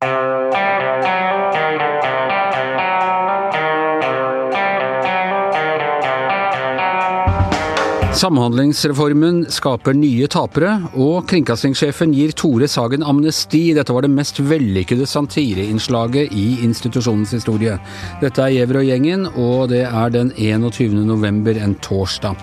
Uh... 0.00 0.47
Samhandlingsreformen 8.18 9.44
skaper 9.54 9.94
nye 9.94 10.26
tapere, 10.26 10.72
og 10.98 11.28
kringkastingssjefen 11.30 12.10
gir 12.16 12.32
Tore 12.34 12.66
Sagen 12.66 13.04
amnesti. 13.06 13.60
Dette 13.76 13.94
var 13.94 14.02
det 14.02 14.10
mest 14.10 14.40
vellykkede 14.42 15.06
satireinnslaget 15.06 16.34
i 16.34 16.46
institusjonens 16.66 17.36
historie. 17.36 17.76
Dette 18.18 18.42
er 18.42 18.56
Gjever 18.56 18.80
og 18.80 18.88
gjengen, 18.88 19.28
og 19.38 19.68
det 19.70 19.84
er 19.86 20.10
den 20.16 20.32
21. 20.34 20.98
november, 21.06 21.62
en 21.62 21.78
torsdag. 21.84 22.42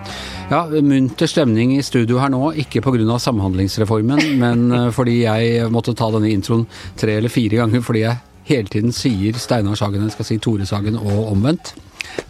Ja, 0.53 0.63
munter 0.79 1.27
stemning 1.27 1.75
i 1.75 1.83
studio 1.83 2.23
her 2.23 2.31
nå, 2.31 2.53
ikke 2.63 2.79
pga. 2.85 3.19
Samhandlingsreformen, 3.25 4.23
men 4.39 4.67
eh, 4.71 4.89
fordi 4.95 5.25
jeg 5.25 5.71
måtte 5.75 5.97
ta 5.97 6.07
denne 6.15 6.31
introen 6.31 6.69
tre 6.95 7.19
eller 7.19 7.33
fire 7.33 7.65
ganger 7.65 7.83
fordi 7.83 8.05
jeg 8.05 8.21
hele 8.47 8.71
tiden 8.71 8.95
sier 8.95 9.35
Steinar 9.35 9.75
Sagen, 9.75 10.07
jeg 10.07 10.15
skal 10.15 10.31
si 10.31 10.39
Tore 10.39 10.69
Sagen 10.69 10.95
og 11.01 11.33
omvendt. 11.33 11.75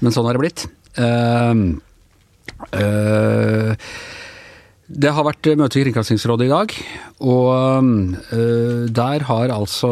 Men 0.02 0.16
sånn 0.16 0.26
har 0.26 0.34
det 0.34 0.48
blitt. 0.48 0.72
Uh, 0.98 1.76
Uh, 2.74 3.74
det 4.86 5.12
har 5.18 5.26
vært 5.26 5.50
møte 5.58 5.80
i 5.80 5.84
Kringkastingsrådet 5.88 6.46
i 6.46 6.52
dag, 6.52 6.74
og 7.26 7.50
uh, 7.50 8.86
der 8.94 9.26
har 9.30 9.54
altså 9.56 9.92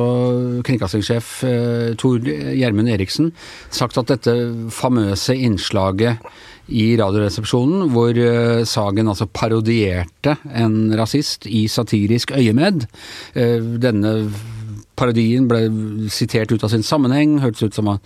kringkastingssjef 0.66 1.32
uh, 1.50 1.92
Tor 2.00 2.22
Gjermund 2.22 2.92
Eriksen 2.94 3.32
sagt 3.74 3.98
at 3.98 4.12
dette 4.14 4.36
famøse 4.74 5.36
innslaget 5.36 6.22
i 6.74 6.94
Radioresepsjonen, 6.96 7.90
hvor 7.92 8.16
Sagen 8.64 9.10
altså 9.12 9.26
parodierte 9.28 10.38
en 10.56 10.94
rasist 10.96 11.44
i 11.44 11.66
satirisk 11.68 12.32
øyemed. 12.40 12.86
Denne 13.84 14.14
parodien 15.00 15.48
ble 15.50 15.66
sitert 16.14 16.52
ut 16.54 16.64
av 16.64 16.72
sin 16.74 16.86
sammenheng, 16.86 17.40
hørtes 17.44 17.70
ut 17.70 17.78
som 17.78 17.90
han 17.92 18.02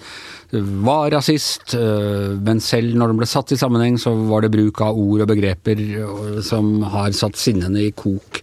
var 0.52 1.12
rasist, 1.12 1.74
eh, 1.76 2.32
men 2.40 2.62
selv 2.64 2.96
når 2.96 3.12
den 3.12 3.20
ble 3.20 3.28
satt 3.28 3.52
i 3.52 3.60
sammenheng, 3.60 4.00
så 4.00 4.16
var 4.30 4.46
det 4.46 4.54
bruk 4.56 4.82
av 4.82 4.96
ord 4.96 5.26
og 5.26 5.30
begreper 5.34 5.84
eh, 5.84 6.42
som 6.46 6.80
har 6.88 7.12
satt 7.16 7.40
sinnene 7.40 7.84
i 7.84 7.92
kok. 7.92 8.42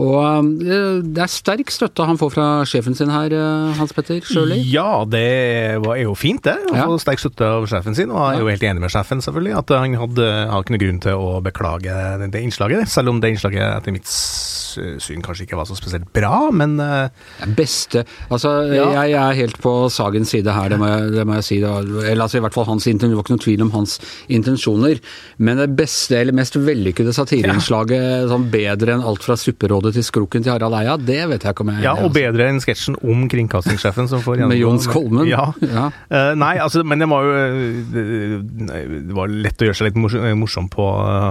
Og 0.00 0.62
eh, 0.62 1.00
det 1.02 1.24
er 1.24 1.32
sterk 1.32 1.72
støtte 1.74 2.06
han 2.06 2.20
får 2.20 2.32
fra 2.36 2.46
sjefen 2.70 2.94
sin 2.94 3.10
her, 3.10 3.34
Hans 3.80 3.92
Petter 3.96 4.22
Sjøli? 4.22 4.60
Ja, 4.70 5.02
det 5.02 5.26
er 5.74 6.04
jo 6.04 6.14
fint 6.14 6.46
det, 6.46 6.56
å 6.70 6.78
få 6.94 7.00
sterk 7.02 7.24
støtte 7.24 7.50
av 7.58 7.66
sjefen 7.70 7.98
sin. 7.98 8.14
Og 8.14 8.22
jeg 8.22 8.38
er 8.38 8.44
jo 8.44 8.54
helt 8.54 8.68
enig 8.70 8.86
med 8.86 8.94
sjefen, 8.94 9.24
selvfølgelig, 9.26 9.58
at 9.64 9.74
han 9.74 9.98
hadde, 10.04 10.30
hadde 10.54 10.64
ikke 10.64 10.76
noen 10.76 10.84
grunn 10.86 11.04
til 11.08 11.26
å 11.26 11.36
beklage 11.44 12.02
det 12.30 12.46
innslaget. 12.46 12.86
Selv 12.94 13.10
om 13.10 13.22
det 13.22 13.34
innslaget 13.34 13.66
etter 13.80 13.98
mitt 13.98 14.06
syn 15.02 15.24
kanskje 15.24 15.46
ikke 15.46 15.58
var 15.58 15.68
så 15.68 15.76
spesielt 15.78 16.08
bra, 16.14 16.48
men 16.54 16.76
Beste 17.56 18.04
Altså, 18.30 18.50
ja. 18.70 18.86
jeg 19.04 19.14
er 19.18 19.38
helt 19.38 19.58
på 19.62 19.72
Sagens 19.92 20.32
side 20.32 20.52
her, 20.54 20.70
det 20.72 20.78
må 20.80 20.88
jeg, 20.88 21.10
det 21.14 21.24
må 21.26 21.36
jeg 21.38 21.46
si. 21.46 21.58
Eller 21.60 22.24
altså 22.24 22.38
i 22.38 22.44
hvert 22.44 22.54
fall 22.54 22.68
hans 22.68 22.86
intensjoner. 22.86 23.14
det 23.14 23.18
var 23.18 23.26
ikke 23.26 23.34
noen 23.34 23.44
tvil 23.44 23.64
om 23.64 23.72
hans 23.74 23.96
intensjoner. 24.30 25.00
Men 25.38 25.60
det 25.60 25.68
beste 25.78 26.18
eller 26.20 26.36
mest 26.36 26.56
vellykkede 26.60 27.14
satireinnslaget, 27.16 28.04
ja. 28.04 28.28
sånn 28.30 28.46
bedre 28.52 28.96
enn 28.96 29.04
alt 29.06 29.24
fra 29.26 29.36
Supperådet 29.40 29.94
til 29.96 30.06
Skroken 30.06 30.44
til 30.46 30.54
Harald 30.54 30.76
Eia, 30.78 30.96
det 31.00 31.20
vet 31.32 31.46
jeg 31.46 31.56
ikke 31.56 31.66
om 31.66 31.72
jeg 31.74 31.86
Ja, 31.86 31.94
og 31.98 32.12
bedre 32.14 32.48
enn 32.50 32.60
sketsjen 32.62 32.98
om 33.00 33.26
kringkastingssjefen 33.30 34.10
som 34.10 34.22
får 34.24 34.40
gjennom 34.40 34.54
Med 34.54 34.60
Jons 34.60 34.88
Kolmen. 34.90 35.28
Ja. 35.30 35.50
ja. 35.64 35.88
Uh, 36.12 36.32
nei, 36.38 36.54
altså, 36.62 36.84
men 36.86 37.02
det 37.02 37.08
var 37.10 37.26
jo 37.26 37.34
Det 37.94 39.16
var 39.16 39.32
lett 39.32 39.62
å 39.62 39.70
gjøre 39.70 39.80
seg 39.80 39.90
litt 39.90 40.00
morsom 40.38 40.70
på 40.72 40.86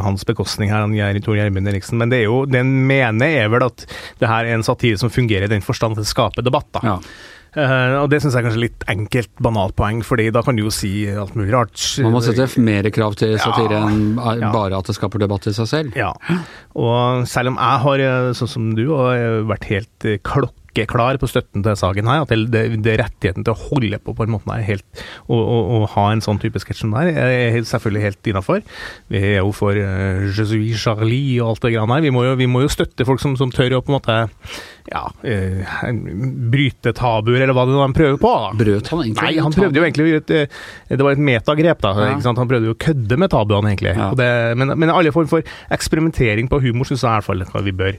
hans 0.05 0.25
bekostning 0.27 0.73
her, 0.73 0.85
han 0.85 1.23
Tor 1.23 1.37
Gjermund 1.37 1.69
Eriksen, 1.69 1.99
men 1.99 2.11
det 2.11 2.21
er 2.21 2.29
jo 2.29 2.43
den 2.49 2.71
mener 2.87 3.28
er 3.37 3.51
vel 3.53 3.67
at 3.67 3.85
det 4.21 4.29
her 4.29 4.47
er 4.47 4.57
en 4.57 4.65
satire 4.65 4.99
som 5.01 5.13
fungerer 5.13 5.47
i 5.47 5.51
den 5.51 5.65
forstand 5.65 5.97
at 5.97 6.03
det 6.03 6.11
skaper 6.11 6.45
debatt. 6.45 6.71
da. 6.77 6.85
Ja. 6.85 6.97
Uh, 7.49 8.03
og 8.03 8.11
det 8.11 8.19
syns 8.21 8.35
jeg 8.35 8.43
er 8.43 8.45
kanskje 8.45 8.61
litt 8.61 8.83
enkelt, 8.91 9.31
banalt 9.41 9.73
poeng, 9.77 10.03
fordi 10.05 10.27
da 10.33 10.43
kan 10.45 10.57
du 10.57 10.61
jo 10.67 10.73
si 10.73 10.91
alt 11.09 11.33
mulig 11.37 11.49
rart. 11.55 11.81
Man 12.05 12.13
må 12.13 12.21
sette 12.21 12.45
mer 12.61 12.85
krav 12.93 13.17
til 13.17 13.33
satire 13.41 13.79
ja, 13.79 13.87
enn 13.89 14.43
bare 14.53 14.77
at 14.77 14.89
det 14.89 14.93
skaper 14.97 15.23
debatt 15.23 15.49
i 15.49 15.55
seg 15.57 15.69
selv. 15.71 15.97
Ja, 15.97 16.11
og 16.77 17.25
selv 17.29 17.55
om 17.55 17.57
jeg 17.57 17.83
har, 17.85 18.05
eh, 18.05 18.29
sånn 18.37 18.53
som 18.53 18.69
du, 18.77 18.85
har 18.93 19.41
vært 19.49 19.65
helt 19.71 20.05
eh, 20.05 20.21
klokk 20.21 20.53
klar 20.89 21.17
på 21.19 21.27
støtten 21.29 21.63
til 21.65 21.77
saken 21.77 22.09
her. 22.09 22.23
At 22.25 22.31
det, 22.31 22.63
det, 22.83 22.93
er 22.93 23.03
rettigheten 23.03 23.45
til 23.45 23.53
å 23.53 23.59
holde 23.69 23.99
på 24.03 24.15
på 24.15 24.25
en 24.25 24.33
måte 24.35 24.53
er 24.53 24.65
helt 24.65 25.03
Å, 25.29 25.35
å, 25.35 25.83
ha 25.95 26.05
en 26.13 26.23
sånn 26.23 26.39
type 26.41 26.59
sketsj 26.61 26.83
som 26.83 26.93
det 26.93 27.13
her, 27.15 27.29
er 27.29 27.59
selvfølgelig 27.67 28.05
helt 28.05 28.29
innafor. 28.31 28.63
Vi 29.11 29.21
er 29.33 29.39
jo 29.39 29.51
for 29.55 29.77
uh, 29.77 30.25
Jesuit 30.29 30.77
Charlie 30.79 31.39
og 31.39 31.53
alt 31.53 31.65
det 31.65 31.73
grann 31.75 31.93
her. 31.93 32.03
Vi 32.05 32.13
må, 32.13 32.23
jo, 32.27 32.37
vi 32.39 32.49
må 32.49 32.63
jo 32.63 32.71
støtte 32.71 33.07
folk 33.07 33.21
som, 33.23 33.35
som, 33.39 33.51
tør 33.53 33.79
å 33.79 33.81
på 33.83 33.93
en 33.93 33.97
måte 33.97 34.17
ja, 34.89 35.03
uh, 35.05 35.75
bryte 36.53 36.93
tabuer, 36.97 37.41
eller 37.43 37.55
hva 37.57 37.67
det 37.67 37.77
er 37.77 37.83
han 37.83 37.97
prøver 37.97 38.19
på. 38.21 38.33
Da. 38.45 38.51
Brøt 38.63 38.91
han 38.93 39.03
egentlig? 39.05 39.27
Nei, 39.27 39.45
han 39.45 39.55
prøvde 39.55 39.81
jo 39.81 39.85
egentlig 39.87 40.09
et, 40.21 40.35
Det 40.89 41.05
var 41.05 41.17
et 41.17 41.23
metagrep, 41.29 41.85
da. 41.85 41.93
Ja. 42.09 42.17
Han 42.25 42.49
prøvde 42.49 42.71
jo 42.71 42.77
å 42.77 42.81
kødde 42.81 43.19
med 43.19 43.33
tabuene, 43.33 43.73
egentlig. 43.73 43.95
Ja. 43.97 44.11
Det, 44.17 44.31
men, 44.59 44.75
men 44.79 44.93
alle 44.93 45.13
form 45.15 45.29
for 45.31 45.45
eksperimentering 45.73 46.49
på 46.51 46.61
humor 46.63 46.89
syns 46.89 47.05
jeg 47.05 47.09
i 47.09 47.31
hvert 47.31 47.53
fall 47.53 47.65
vi 47.65 47.75
bør 47.75 47.97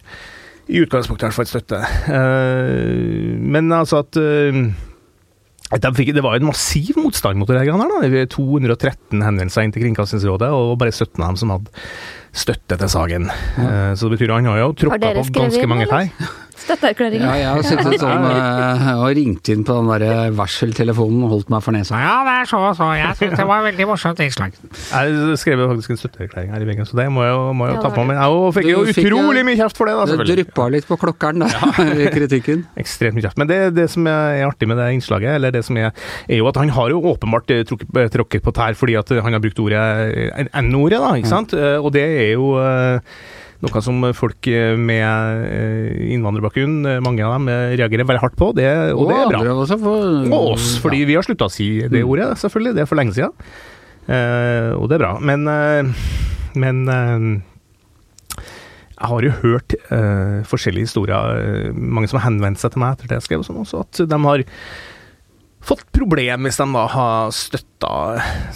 i 0.70 0.84
utgangspunktet 0.84 1.26
i 1.26 1.28
hvert 1.28 1.38
fall 1.41 1.50
støtte. 1.50 1.81
Uh, 2.06 3.34
men 3.41 3.72
altså 3.75 4.04
at 4.04 4.16
de 5.70 5.91
Fikk, 5.94 6.08
det 6.16 6.22
var 6.26 6.34
en 6.34 6.48
massiv 6.48 6.97
motstand 6.98 7.38
mot 7.38 7.47
det 7.47 7.60
her. 7.60 7.69
da. 7.78 8.25
213 8.26 9.22
henvendelser 9.22 9.62
inn 9.62 9.75
til 9.75 9.84
Kringkastingsrådet, 9.84 10.48
og 10.50 10.78
bare 10.81 10.91
17 10.91 11.14
av 11.22 11.28
dem 11.28 11.38
som 11.38 11.53
hadde 11.54 11.70
støtte 12.33 12.79
til 12.81 12.93
Sagen. 12.93 13.31
Ja. 13.59 13.91
Uh, 13.91 13.97
så 13.97 14.09
det 14.09 14.19
betyr 14.19 14.35
at 14.35 14.43
han 14.43 14.53
har 14.53 14.63
jo 14.65 14.71
tråkka 14.85 15.17
på 15.19 15.27
ganske 15.41 15.67
mange 15.71 15.91
tær. 15.91 16.09
Støtteerklæringer. 16.61 17.25
Ja, 17.25 17.37
jeg 17.39 17.49
har 17.51 17.65
sittet 17.65 18.03
sånn 18.03 18.27
og 19.03 19.07
ringt 19.17 19.49
inn 19.53 19.63
på 19.67 19.77
den 19.79 19.89
der 19.91 20.35
varseltelefonen 20.37 21.25
og 21.27 21.35
holdt 21.35 21.53
meg 21.53 21.65
for 21.65 21.75
nesa. 21.75 21.99
Ja, 22.03 22.17
det 22.27 22.35
er 22.43 22.51
så 22.51 22.61
og 22.61 22.77
så. 22.79 22.91
Jeg 22.99 23.17
syns 23.19 23.37
det 23.41 23.47
var 23.49 23.65
veldig 23.65 23.87
morsomt 23.89 24.21
innslag. 24.23 24.57
Jeg 24.69 25.39
skrev 25.41 25.63
faktisk 25.73 25.95
en 25.95 26.01
støtteerklæring 26.03 26.53
her 26.55 26.65
i 26.65 26.69
veggen, 26.69 26.89
så 26.89 26.99
det 27.01 27.07
må 27.13 27.25
jeg 27.25 27.33
jo, 27.35 27.47
må 27.57 27.69
jeg 27.69 27.79
jo 27.79 27.85
ta 27.87 27.93
på 27.95 28.05
meg. 28.09 28.21
Jeg 28.21 28.55
fikk 28.59 28.69
jo 28.71 28.83
utrolig 28.93 29.45
mye 29.49 29.61
kjeft 29.62 29.81
for 29.81 29.91
det, 29.91 29.97
da. 29.97 30.07
selvfølgelig. 30.11 30.37
Det 30.37 30.45
dryppa 30.45 30.69
litt 30.77 30.91
på 30.91 31.01
klokkeren 31.05 31.47
da, 31.47 31.51
i 32.05 32.11
kritikken. 32.12 32.65
Ekstremt 32.81 33.17
mye 33.17 33.27
kjeft. 33.27 33.41
Men 33.41 33.51
det, 33.51 33.61
det, 33.79 33.89
som 33.95 34.11
er 34.11 34.45
artig 34.47 34.71
med 34.71 34.81
det 34.83 34.91
innslaget, 34.99 35.33
eller 35.39 35.57
det 35.57 35.65
som 35.67 35.81
er, 35.81 35.91
er 36.29 36.43
jo 36.43 36.51
at 36.51 36.61
han 36.61 36.75
har 36.77 36.93
jo 36.93 37.01
åpenbart 37.15 37.55
eh, 37.57 37.65
eh, 37.65 38.12
tråkket 38.12 38.45
på 38.45 38.55
tær 38.57 38.77
fordi 38.79 38.99
at 39.01 39.15
han 39.25 39.37
har 39.37 39.43
brukt 39.43 39.59
ordet 39.65 39.81
N-ordet, 40.61 41.01
da, 41.01 41.15
ikke 41.19 41.33
sant. 41.33 41.57
Mm. 41.57 41.81
Og 41.81 41.91
det 41.97 42.05
er 42.05 42.19
jo 42.28 42.54
noe 43.60 43.82
som 43.84 44.00
folk 44.16 44.48
med 44.81 45.42
eh, 45.44 46.12
innvandrerbakgrunn, 46.14 46.78
eh, 46.88 47.03
mange 47.04 47.25
av 47.26 47.34
dem, 47.36 47.50
eh, 47.53 47.75
reagerer 47.76 48.08
veldig 48.08 48.22
hardt 48.22 48.38
på, 48.41 48.53
det, 48.56 48.70
og, 48.94 49.03
og 49.04 49.10
det 49.10 49.19
er 49.19 49.34
bra. 49.34 49.66
For, 49.75 50.06
og 50.31 50.47
oss, 50.54 50.70
fordi 50.81 51.03
ja. 51.03 51.10
vi 51.10 51.19
har 51.19 51.26
slutta 51.26 51.50
å 51.50 51.53
si 51.53 51.69
det 51.84 52.00
mm. 52.00 52.08
ordet, 52.08 52.31
selvfølgelig. 52.41 52.75
Det 52.78 52.84
er 52.84 52.88
for 52.88 53.00
lenge 53.00 53.16
siden. 53.19 53.36
Uh, 54.10 54.72
og 54.81 54.88
det 54.91 54.97
er 54.97 55.03
bra. 55.04 55.10
Men, 55.22 55.44
uh, 55.47 56.06
men 56.58 56.81
uh, 56.88 58.38
jeg 58.97 59.10
har 59.12 59.26
jo 59.26 59.34
hørt 59.42 59.76
forskjellige 60.48 60.88
historier, 60.88 61.70
mange 61.72 62.08
som 62.10 62.19
har 62.19 62.26
henvendt 62.26 62.60
seg 62.60 62.75
til 62.75 62.82
meg 62.82 62.97
etter 62.97 63.08
det 63.08 63.20
jeg 63.20 63.28
skrev, 63.28 63.44
og 63.44 63.48
sånn 63.48 63.60
også, 63.62 63.84
at 63.87 64.00
de 64.10 64.19
har 64.26 64.42
fått 65.65 65.84
problem 65.94 66.47
hvis 66.47 66.59
de 66.60 66.66
da 66.72 66.84
har 66.91 67.34
støtta 67.34 67.69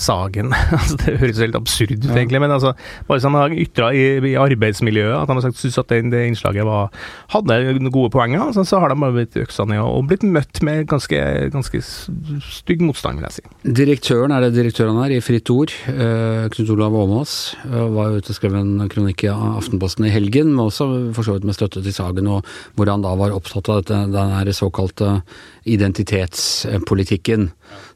saken. 0.01 0.53
altså, 0.77 0.97
det 1.03 1.17
høres 1.21 1.41
helt 1.43 1.59
absurd 1.59 1.95
ut, 1.95 2.07
ja. 2.07 2.17
egentlig, 2.17 2.41
men 2.43 2.55
altså, 2.55 2.75
bare 3.09 3.23
de 3.23 3.33
har 3.35 3.57
ytra 3.65 3.91
i, 3.97 4.05
i, 4.19 4.35
arbeidsmiljøet 4.41 5.17
at 5.19 5.29
de 5.29 5.37
har 5.39 5.45
sagt 5.47 5.61
syntes 5.61 5.81
at 5.81 5.93
det, 5.93 6.01
det, 6.13 6.23
innslaget 6.31 6.67
var, 6.69 6.93
hadde 7.35 7.91
gode 7.95 8.13
poenger, 8.15 8.43
altså, 8.47 8.65
så 8.69 8.81
har 8.83 8.93
de 8.93 8.99
bare 9.01 9.17
blitt 9.19 9.39
øksa 9.41 9.67
ned 9.69 9.83
og 9.85 10.09
blitt 10.11 10.25
møtt 10.25 10.63
med 10.67 10.89
ganske, 10.91 11.21
ganske 11.55 11.83
stygg 11.85 12.85
motstand, 12.85 13.21
vil 13.21 13.29
jeg 13.29 13.39
si. 13.39 13.75
Direktøren, 13.83 14.35
er 14.35 14.47
det 14.47 14.55
direktøren 14.57 15.01
her, 15.03 15.15
i 15.15 15.23
Fritt 15.25 15.53
Ord, 15.53 15.73
uh, 15.89 16.47
Knut 16.55 16.75
Olav 16.75 16.97
Åmås, 17.05 17.37
uh, 17.69 17.85
var 17.95 18.17
ute 18.17 18.33
og 18.33 18.39
skrev 18.39 18.57
en 18.59 18.89
kronikk 18.93 19.27
i 19.27 19.33
Aftenposten 19.33 20.09
i 20.09 20.13
helgen, 20.13 20.53
men 20.55 20.67
også 20.67 20.89
for 21.17 21.27
så 21.27 21.37
vidt 21.37 21.49
med 21.49 21.57
støtte 21.57 21.85
til 21.85 21.95
Sagen, 21.95 22.29
og 22.31 22.49
hvor 22.75 22.91
han 22.91 23.05
da 23.05 23.13
var 23.19 23.35
opptatt 23.37 23.71
av 23.71 23.83
dette, 23.83 24.01
den 24.15 24.55
såkalte 24.55 25.19
identitetspolitikken. 25.69 26.94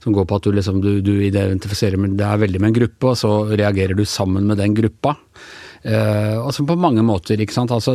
Som 0.03 0.17
går 0.17 0.27
på 0.29 0.39
at 0.39 0.49
du, 0.49 0.53
liksom, 0.57 0.83
du, 0.85 1.01
du 1.05 1.15
identifiserer 1.25 2.01
med, 2.01 2.19
det 2.19 2.27
er 2.27 2.43
veldig 2.45 2.61
med 2.63 2.73
en 2.73 2.81
gruppe, 2.83 3.13
og 3.13 3.17
så 3.21 3.33
reagerer 3.53 3.97
du 3.99 4.05
sammen 4.09 4.47
med 4.49 4.61
den 4.63 4.77
gruppa. 4.79 5.17
Uh, 5.87 6.43
altså 6.43 6.65
på 6.67 6.75
mange 6.75 7.05
måter, 7.07 7.39
ikke 7.39 7.55
sant, 7.55 7.71
altså, 7.71 7.95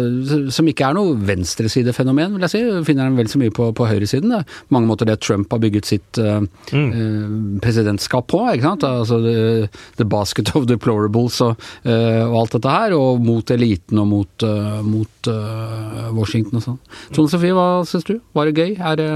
som 0.56 0.68
ikke 0.72 0.86
er 0.88 0.96
noe 0.96 1.18
venstresidefenomen, 1.28 2.38
vil 2.38 2.46
jeg 2.46 2.54
si. 2.54 2.62
Finner 2.88 3.10
den 3.10 3.18
vel 3.20 3.30
så 3.32 3.42
mye 3.42 3.54
på, 3.54 3.70
på 3.76 3.88
høyresiden. 3.90 4.32
Det. 4.32 4.60
mange 4.74 4.88
måter 4.88 5.10
det 5.10 5.20
Trump 5.24 5.52
har 5.52 5.62
bygget 5.64 5.90
sitt 5.90 6.22
uh, 6.22 6.40
mm. 6.72 6.88
uh, 6.94 7.60
presidentskap 7.64 8.30
på. 8.32 8.40
ikke 8.54 8.70
sant, 8.70 8.88
altså 8.88 9.20
the, 9.24 9.68
the 10.00 10.08
basket 10.08 10.54
of 10.56 10.68
deplorables 10.70 11.42
og, 11.44 11.60
og, 11.84 12.38
alt 12.44 12.56
dette 12.56 12.78
her. 12.78 12.96
Og 12.96 13.22
mot 13.24 13.52
eliten 13.52 14.00
og 14.00 14.08
mot, 14.10 14.48
mot 14.88 15.32
Washington 16.16 16.60
og 16.60 16.66
sånn. 16.68 16.80
Tone 17.16 17.32
Sofie, 17.32 17.56
hva 17.56 17.84
syns 17.88 18.08
du? 18.08 18.16
Var 18.36 18.50
det 18.50 18.64
gøy? 18.64 18.78
Er 18.80 19.00
det 19.00 19.12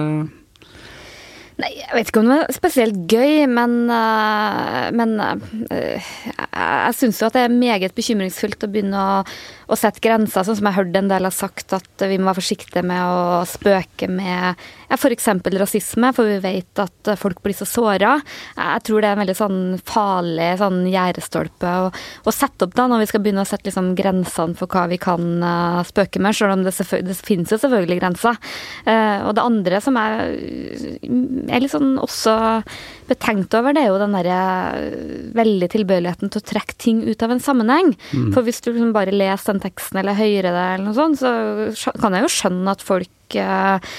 Nei, 1.58 1.72
jeg 1.74 1.90
vet 1.96 2.10
ikke 2.12 2.22
om 2.22 2.28
det 2.30 2.36
var 2.38 2.52
spesielt 2.54 2.98
gøy, 3.10 3.48
men, 3.50 3.72
uh, 3.90 4.90
men 4.94 5.16
uh, 5.18 6.10
jeg 6.38 6.98
syns 7.00 7.22
jo 7.22 7.30
at 7.30 7.34
det 7.34 7.48
er 7.48 7.56
meget 7.56 7.96
bekymringsfullt 7.98 8.68
å 8.68 8.70
begynne 8.70 9.02
å, 9.02 9.24
å 9.68 9.76
sette 9.76 10.02
grenser, 10.04 10.46
sånn 10.48 10.58
som 10.60 10.70
jeg 10.70 10.78
hørte 10.78 11.02
en 11.02 11.10
del 11.12 11.28
har 11.28 11.36
sagt, 11.36 11.74
at 11.76 12.04
vi 12.08 12.18
må 12.20 12.30
være 12.30 12.40
forsiktige 12.40 12.84
med 12.88 13.02
å 13.04 13.42
spøke 13.48 14.08
med 14.12 14.56
ja, 14.88 14.96
f.eks. 14.96 15.28
rasisme, 15.60 16.12
for 16.16 16.30
vi 16.30 16.38
vet 16.44 16.82
at 16.82 17.12
folk 17.20 17.42
blir 17.44 17.56
så 17.58 17.68
såra. 17.68 18.16
Jeg 18.56 18.86
tror 18.88 19.04
det 19.04 19.10
er 19.10 19.18
en 19.18 19.24
veldig 19.24 19.38
sånn 19.38 19.60
farlig 19.88 20.50
sånn 20.62 20.80
gjerdestolpe 20.88 21.74
å, 21.84 21.90
å, 21.92 22.36
sette 22.36 22.68
opp 22.68 22.78
da, 22.78 22.88
når 22.88 23.04
vi 23.04 23.10
skal 23.12 23.26
begynne 23.26 23.44
å 23.44 23.50
sette 23.50 23.68
liksom, 23.68 23.92
grensene 23.98 24.56
for 24.58 24.72
hva 24.72 24.86
vi 24.92 25.00
kan 25.02 25.28
uh, 25.44 25.82
spøke 25.88 26.22
med, 26.24 26.38
selv 26.38 26.56
om 26.56 26.64
det, 26.68 26.76
det 27.04 27.18
finnes 27.20 27.52
jo 27.52 27.60
selvfølgelig 27.60 28.00
grenser. 28.00 28.40
Uh, 28.88 29.28
og 29.28 29.36
det 29.36 29.48
andre 29.48 29.84
som 29.84 30.00
er, 30.00 30.32
er 31.04 31.64
litt 31.64 31.76
sånn 31.76 31.98
også 32.00 32.38
betenkt 33.10 33.56
over, 33.58 33.76
det 33.76 33.84
er 33.84 33.92
jo 33.92 34.00
den 34.02 34.16
derre 34.18 34.40
veldig 35.38 35.70
tilbøyeligheten 35.74 36.32
til 36.34 36.42
å 36.42 36.48
trekke 36.52 36.78
ting 36.82 37.04
ut 37.08 37.24
av 37.24 37.34
en 37.34 37.44
sammenheng. 37.44 37.94
Mm. 38.12 38.32
For 38.36 38.46
hvis 38.46 38.62
du 38.64 38.72
liksom 38.72 38.94
bare 38.96 39.16
leser 39.16 39.54
den 39.56 39.64
teksten 39.64 40.02
eller 40.02 40.18
hører 40.18 40.50
det, 40.52 40.66
eller 40.76 40.86
noe 40.88 40.98
sånt, 40.98 41.22
så 41.22 41.96
kan 42.00 42.18
jeg 42.18 42.28
jo 42.28 42.34
skjønne 42.36 42.76
at 42.76 42.86
folk 42.86 43.38
eh, 43.40 43.92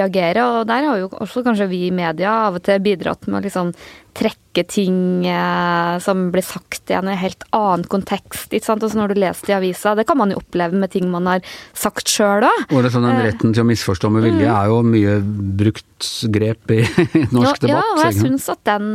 reagerer. 0.00 0.42
Og 0.44 0.68
der 0.70 0.88
har 0.88 1.02
jo 1.02 1.10
også 1.12 1.44
kanskje 1.46 1.70
vi 1.70 1.86
i 1.88 1.94
media 1.94 2.36
av 2.48 2.60
og 2.60 2.64
til 2.66 2.82
bidratt 2.84 3.28
med 3.28 3.40
å 3.40 3.44
liksom 3.48 3.74
trekke 4.20 4.64
ting 4.68 5.26
eh, 5.28 5.96
som 6.04 6.28
blir 6.34 6.44
sagt 6.44 6.92
i 6.92 6.96
en 6.98 7.08
helt 7.08 7.44
annen 7.56 7.86
kontekst. 7.90 8.52
ikke 8.52 8.66
sant? 8.66 8.84
Også 8.84 8.98
når 9.00 9.14
du 9.14 9.20
leser 9.22 9.48
det 9.48 9.54
i 9.54 9.58
avisa, 9.58 9.94
det 9.98 10.06
kan 10.08 10.20
man 10.20 10.34
jo 10.34 10.40
oppleve 10.42 10.78
med 10.78 10.92
ting 10.92 11.10
man 11.12 11.28
har 11.30 11.44
sagt 11.72 12.10
sjøl 12.10 12.46
òg. 12.48 12.64
Og 12.70 12.84
det 12.84 12.92
sånn, 12.94 13.08
den 13.08 13.22
retten 13.24 13.54
til 13.56 13.64
å 13.64 13.68
misforstå 13.70 14.12
med 14.12 14.26
vilje 14.28 14.46
mm. 14.46 14.56
er 14.56 14.72
jo 14.72 14.80
mye 14.86 15.20
brukt 15.60 16.10
grep 16.34 16.74
i 16.76 16.82
norsk 17.36 17.62
debatt. 17.62 17.70
Ja, 17.76 17.84
og 17.94 18.04
jeg 18.06 18.18
syns 18.20 18.50
at 18.52 18.66
den 18.68 18.90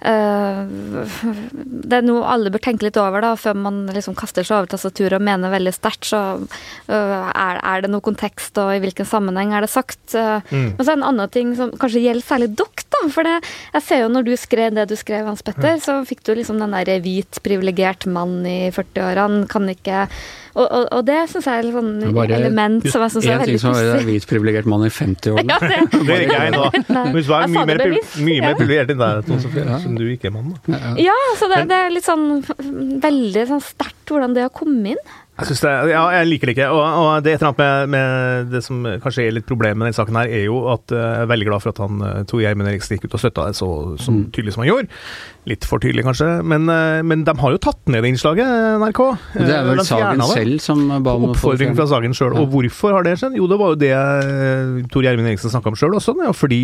Uh, 0.00 0.64
det 1.60 1.98
er 1.98 2.04
noe 2.06 2.24
alle 2.32 2.48
bør 2.48 2.62
tenke 2.64 2.86
litt 2.86 2.96
over 2.96 3.20
da, 3.20 3.34
før 3.36 3.58
man 3.66 3.82
liksom 3.92 4.14
kaster 4.16 4.46
seg 4.46 4.62
over 4.62 4.70
tastaturet 4.72 5.18
og 5.18 5.26
mener 5.26 5.52
veldig 5.52 5.74
sterkt. 5.76 6.08
Så 6.08 6.20
uh, 6.40 6.94
er, 7.28 7.60
er, 7.60 7.84
det 7.84 7.90
noe 7.92 8.04
kontekst, 8.04 8.56
og 8.62 8.72
i 8.72 8.80
hvilken 8.80 9.08
sammenheng 9.08 9.52
er 9.52 9.66
det 9.66 9.72
sagt? 9.72 10.00
Uh, 10.14 10.40
mm. 10.48 10.70
Men 10.78 10.80
så 10.80 10.86
er 10.86 10.94
det 10.94 10.96
en 10.96 11.08
annen 11.10 11.34
ting 11.34 11.52
som 11.58 11.74
kanskje 11.76 12.04
gjelder 12.06 12.28
særlig 12.30 12.50
dere, 12.56 12.86
da. 12.88 13.02
For 13.12 13.28
det, 13.28 13.36
jeg 13.76 13.86
ser 13.90 14.02
jo 14.04 14.09
når 14.12 14.28
du 14.28 14.34
skrev 14.40 14.74
det 14.76 14.88
du 14.90 14.96
skrev, 14.98 15.24
Hans 15.28 15.44
Petter, 15.46 15.78
mm. 15.78 15.84
så 15.84 16.00
fikk 16.08 16.24
du 16.26 16.34
liksom 16.38 16.60
den 16.62 16.76
der 16.76 17.02
hvit, 17.04 17.40
privilegert 17.44 18.06
mann 18.10 18.40
i 18.48 18.60
40-årene, 18.74 19.46
kan 19.50 19.68
ikke 19.70 20.06
og, 20.50 20.64
og, 20.66 20.84
og, 20.96 21.02
det 21.06 21.16
syns 21.30 21.46
jeg 21.46 21.60
er 21.60 21.66
et 21.68 21.74
sånn 21.76 21.90
element 22.34 22.86
som 22.90 23.04
jeg 23.04 23.12
syns 23.14 23.26
er 23.28 23.38
veldig 23.38 23.54
pussig. 23.54 23.68
En 23.70 23.76
ting 23.76 23.84
som 23.84 24.00
er 24.00 24.06
hvit 24.08 24.26
privilegert 24.26 24.70
mann 24.70 24.82
i 24.82 24.90
50-årene. 24.90 25.46
Ja, 25.50 25.58
det, 25.62 26.00
det 26.08 26.14
er 26.14 26.24
ikke 26.24 26.40
jeg 26.40 26.54
nå. 26.56 26.64
Hvis 27.14 27.28
du 27.28 27.34
er 27.36 27.46
mye 27.52 27.66
mer, 27.68 27.82
mye 28.26 28.42
mer 28.42 28.56
privilegert 28.58 28.92
enn 28.94 29.00
deg, 29.00 29.30
Sofie, 29.44 29.78
som 29.84 29.94
du 29.98 30.04
ikke 30.10 30.30
er 30.30 30.34
mann, 30.34 30.52
da. 30.66 30.80
Ja, 30.98 31.16
så 31.38 31.48
det, 31.52 31.62
det 31.70 31.78
er 31.78 31.94
litt 31.94 32.06
sånn 32.06 32.26
veldig 33.04 33.46
sånn 33.52 33.62
sterkt 33.64 34.10
hvordan 34.10 34.34
det 34.34 34.48
har 34.48 34.54
kommet 34.54 34.96
inn. 34.96 35.02
Jeg, 35.40 35.56
det, 35.62 35.72
ja, 35.92 36.02
jeg 36.14 36.28
liker 36.28 36.50
det 36.50 36.54
ikke. 36.56 36.68
Og, 36.74 36.80
og 36.80 37.24
det, 37.24 37.34
med, 37.58 37.90
med 37.94 38.50
det 38.52 38.62
som 38.64 38.86
kanskje 39.02 39.26
er 39.26 39.36
litt 39.36 39.48
problemet 39.48 39.80
med 39.80 39.88
denne 39.88 39.98
saken 39.98 40.18
her, 40.20 40.30
er 40.30 40.44
jo 40.46 40.62
at 40.72 40.94
eh, 40.94 41.00
jeg 41.00 41.24
er 41.24 41.30
veldig 41.30 41.48
glad 41.48 41.64
for 41.64 41.72
at 41.72 41.82
han 41.82 42.04
eh, 42.06 42.22
Tor 42.30 42.42
Gjermund 42.42 42.70
Eriksen 42.70 42.96
gikk 42.96 43.08
ut 43.08 43.16
og 43.18 43.22
støtta 43.24 43.46
det 43.48 43.58
så, 43.58 43.70
så 44.00 44.14
mm. 44.14 44.24
tydelig 44.36 44.56
som 44.56 44.64
han 44.64 44.70
gjorde. 44.70 44.98
Litt 45.50 45.68
for 45.68 45.82
tydelig, 45.82 46.04
kanskje. 46.08 46.28
Men, 46.52 46.66
eh, 46.72 47.00
men 47.06 47.24
de 47.28 47.36
har 47.42 47.56
jo 47.56 47.62
tatt 47.68 47.80
ned 47.92 48.04
det 48.04 48.12
innslaget, 48.14 48.50
NRK. 48.82 49.02
Det 49.38 49.54
er 49.56 49.70
vel 49.70 49.84
Sagen 49.90 50.26
selv 50.32 50.64
som 50.64 50.84
ba 51.04 51.16
om 51.16 51.30
Oppfordring 51.30 51.78
fra 51.78 51.88
Sagen 51.90 52.16
sjøl. 52.16 52.34
Ja. 52.36 52.44
Og 52.44 52.52
hvorfor 52.52 52.98
har 52.98 53.06
det 53.06 53.16
skjedd? 53.22 53.38
Jo, 53.40 53.48
det 53.50 53.60
var 53.60 53.74
jo 53.74 53.80
det 53.80 53.94
Tor 54.92 55.06
Gjermund 55.06 55.32
Eriksen 55.32 55.52
snakka 55.52 55.72
om 55.72 55.80
sjøl 55.80 55.96
også, 55.98 56.16
fordi 56.36 56.62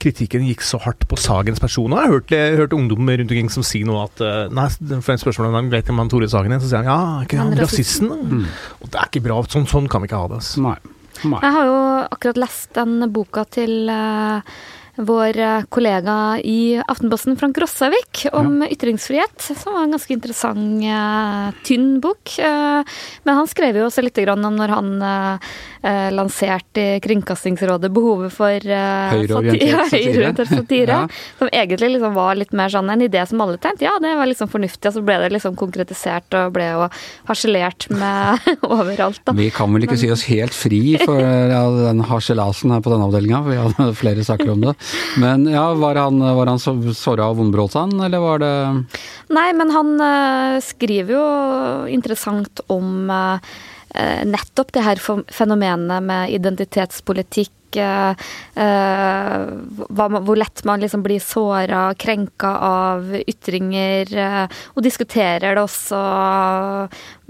kritikken 0.00 0.46
gikk 0.48 0.64
så 0.66 0.80
hardt 0.82 1.06
på 1.10 1.18
Sagens 1.20 1.60
person. 1.62 1.92
Og 1.92 1.98
jeg 1.98 2.08
har 2.08 2.14
hørt, 2.16 2.34
jeg 2.34 2.54
har 2.54 2.62
hørt 2.64 2.76
ungdom 2.76 3.10
rundt 3.10 3.26
omkring 3.26 3.52
som 3.52 3.66
sier 3.66 3.88
noe 3.88 4.06
at 4.08 4.24
eh, 4.24 4.48
Nei, 4.54 4.66
for 4.98 5.14
en 5.14 5.22
spørsmål 5.22 5.60
om 5.60 5.70
vet 5.72 5.92
om 5.92 6.02
han 6.02 6.10
Tore 6.12 6.30
Sagen 6.30 6.56
er, 6.56 6.62
så 6.62 6.70
sier 6.70 6.82
han 6.82 6.90
ja, 6.90 6.98
er 7.20 7.28
ikke 7.28 7.40
han 7.42 7.54
rasisten? 7.60 8.10
Mm. 8.10 8.48
Og 8.80 8.90
det 8.90 9.00
er 9.02 9.12
ikke 9.12 9.24
bra. 9.28 9.38
Sånn, 9.50 9.68
sånn 9.70 9.88
kan 9.90 10.02
vi 10.02 10.10
ikke 10.10 10.24
ha 10.24 10.32
det. 10.32 10.42
Altså. 10.42 10.66
Nei. 10.66 10.76
Nei. 11.20 11.40
Jeg 11.44 11.56
har 11.56 11.66
jo 11.68 11.80
akkurat 12.08 12.38
lest 12.40 12.70
den 12.78 13.10
boka 13.12 13.44
til 13.52 13.90
uh, 13.92 14.40
vår 15.00 15.38
eh, 15.40 15.66
kollega 15.72 16.14
i 16.44 16.80
Aftenposten, 16.80 17.36
Frank 17.40 17.58
Rossavik, 17.60 18.26
om 18.36 18.60
ja. 18.64 18.70
ytringsfrihet. 18.74 19.36
Som 19.40 19.76
var 19.76 19.86
en 19.86 19.94
ganske 19.96 20.14
interessant, 20.16 20.84
uh, 20.84 21.50
tynn 21.66 22.00
bok. 22.04 22.34
Uh, 22.36 22.82
men 23.24 23.40
han 23.40 23.50
skrev 23.50 23.80
jo 23.80 23.86
også 23.88 24.04
litt 24.04 24.20
om 24.30 24.48
når 24.56 24.74
han 24.76 24.90
uh, 25.84 26.08
lanserte 26.14 26.82
i 26.96 27.00
Kringkastingsrådet 27.04 27.90
behovet 27.94 28.34
for 28.34 28.56
høyreorientert 28.60 29.90
satire. 29.92 30.30
Ja, 30.30 30.46
satire 30.50 30.98
ja. 30.98 31.00
Som 31.38 31.50
egentlig 31.52 31.92
liksom 31.96 32.14
var 32.16 32.38
litt 32.38 32.54
mer 32.56 32.72
sånn 32.72 32.90
en 32.92 33.04
idé 33.04 33.22
som 33.28 33.40
alle 33.42 33.58
tenkte 33.60 33.86
ja, 33.86 33.96
det 34.02 34.14
var 34.18 34.28
liksom 34.30 34.50
fornuftig. 34.52 34.90
Og 34.90 34.96
så 34.98 35.04
ble 35.04 35.18
det 35.24 35.32
liksom 35.34 35.56
konkretisert 35.58 36.36
og 36.38 36.54
ble 36.56 36.68
jo 36.72 36.86
harselert 37.30 37.88
med 37.92 38.50
overalt. 38.66 39.22
Da. 39.24 39.34
Vi 39.36 39.50
kan 39.54 39.72
vel 39.74 39.86
ikke 39.86 39.96
men, 39.96 40.02
si 40.04 40.12
oss 40.12 40.26
helt 40.30 40.56
fri 40.56 40.82
for 41.02 41.20
ja, 41.20 41.64
den 41.90 42.04
harselasen 42.08 42.74
her 42.74 42.84
på 42.84 42.92
denne 42.92 43.08
avdelinga. 43.08 43.42
Vi 43.48 43.58
hadde 43.60 43.90
flere 44.02 44.26
saker 44.26 44.54
om 44.54 44.68
det. 44.68 44.76
Men 45.22 45.48
ja, 45.50 45.70
var 45.78 46.00
han, 46.00 46.20
var 46.20 46.52
han 46.52 46.60
såra 46.60 47.30
og 47.30 47.40
vondbråt, 47.40 47.78
han, 47.78 47.96
eller 48.04 48.22
var 48.22 48.42
det 48.42 48.54
Nei, 49.30 49.50
men 49.54 49.70
han 49.70 49.92
uh, 50.02 50.60
skriver 50.64 51.14
jo 51.14 51.26
interessant 51.90 52.62
om 52.72 53.10
uh, 53.10 53.52
nettopp 54.24 54.72
det 54.72 54.84
her 54.86 55.00
fenomenet 55.32 56.04
med 56.06 56.34
identitetspolitikk 56.36 57.52
uh, 57.78 59.46
hvor 59.94 60.38
lett 60.38 60.64
man 60.64 60.80
liksom 60.82 61.02
blir 61.04 61.20
såra, 61.22 61.94
krenka 61.94 62.50
av 62.66 63.14
ytringer, 63.20 64.10
uh, 64.16 64.60
og 64.74 64.82
diskuterer 64.84 65.54
det 65.54 65.62
også 65.62 66.00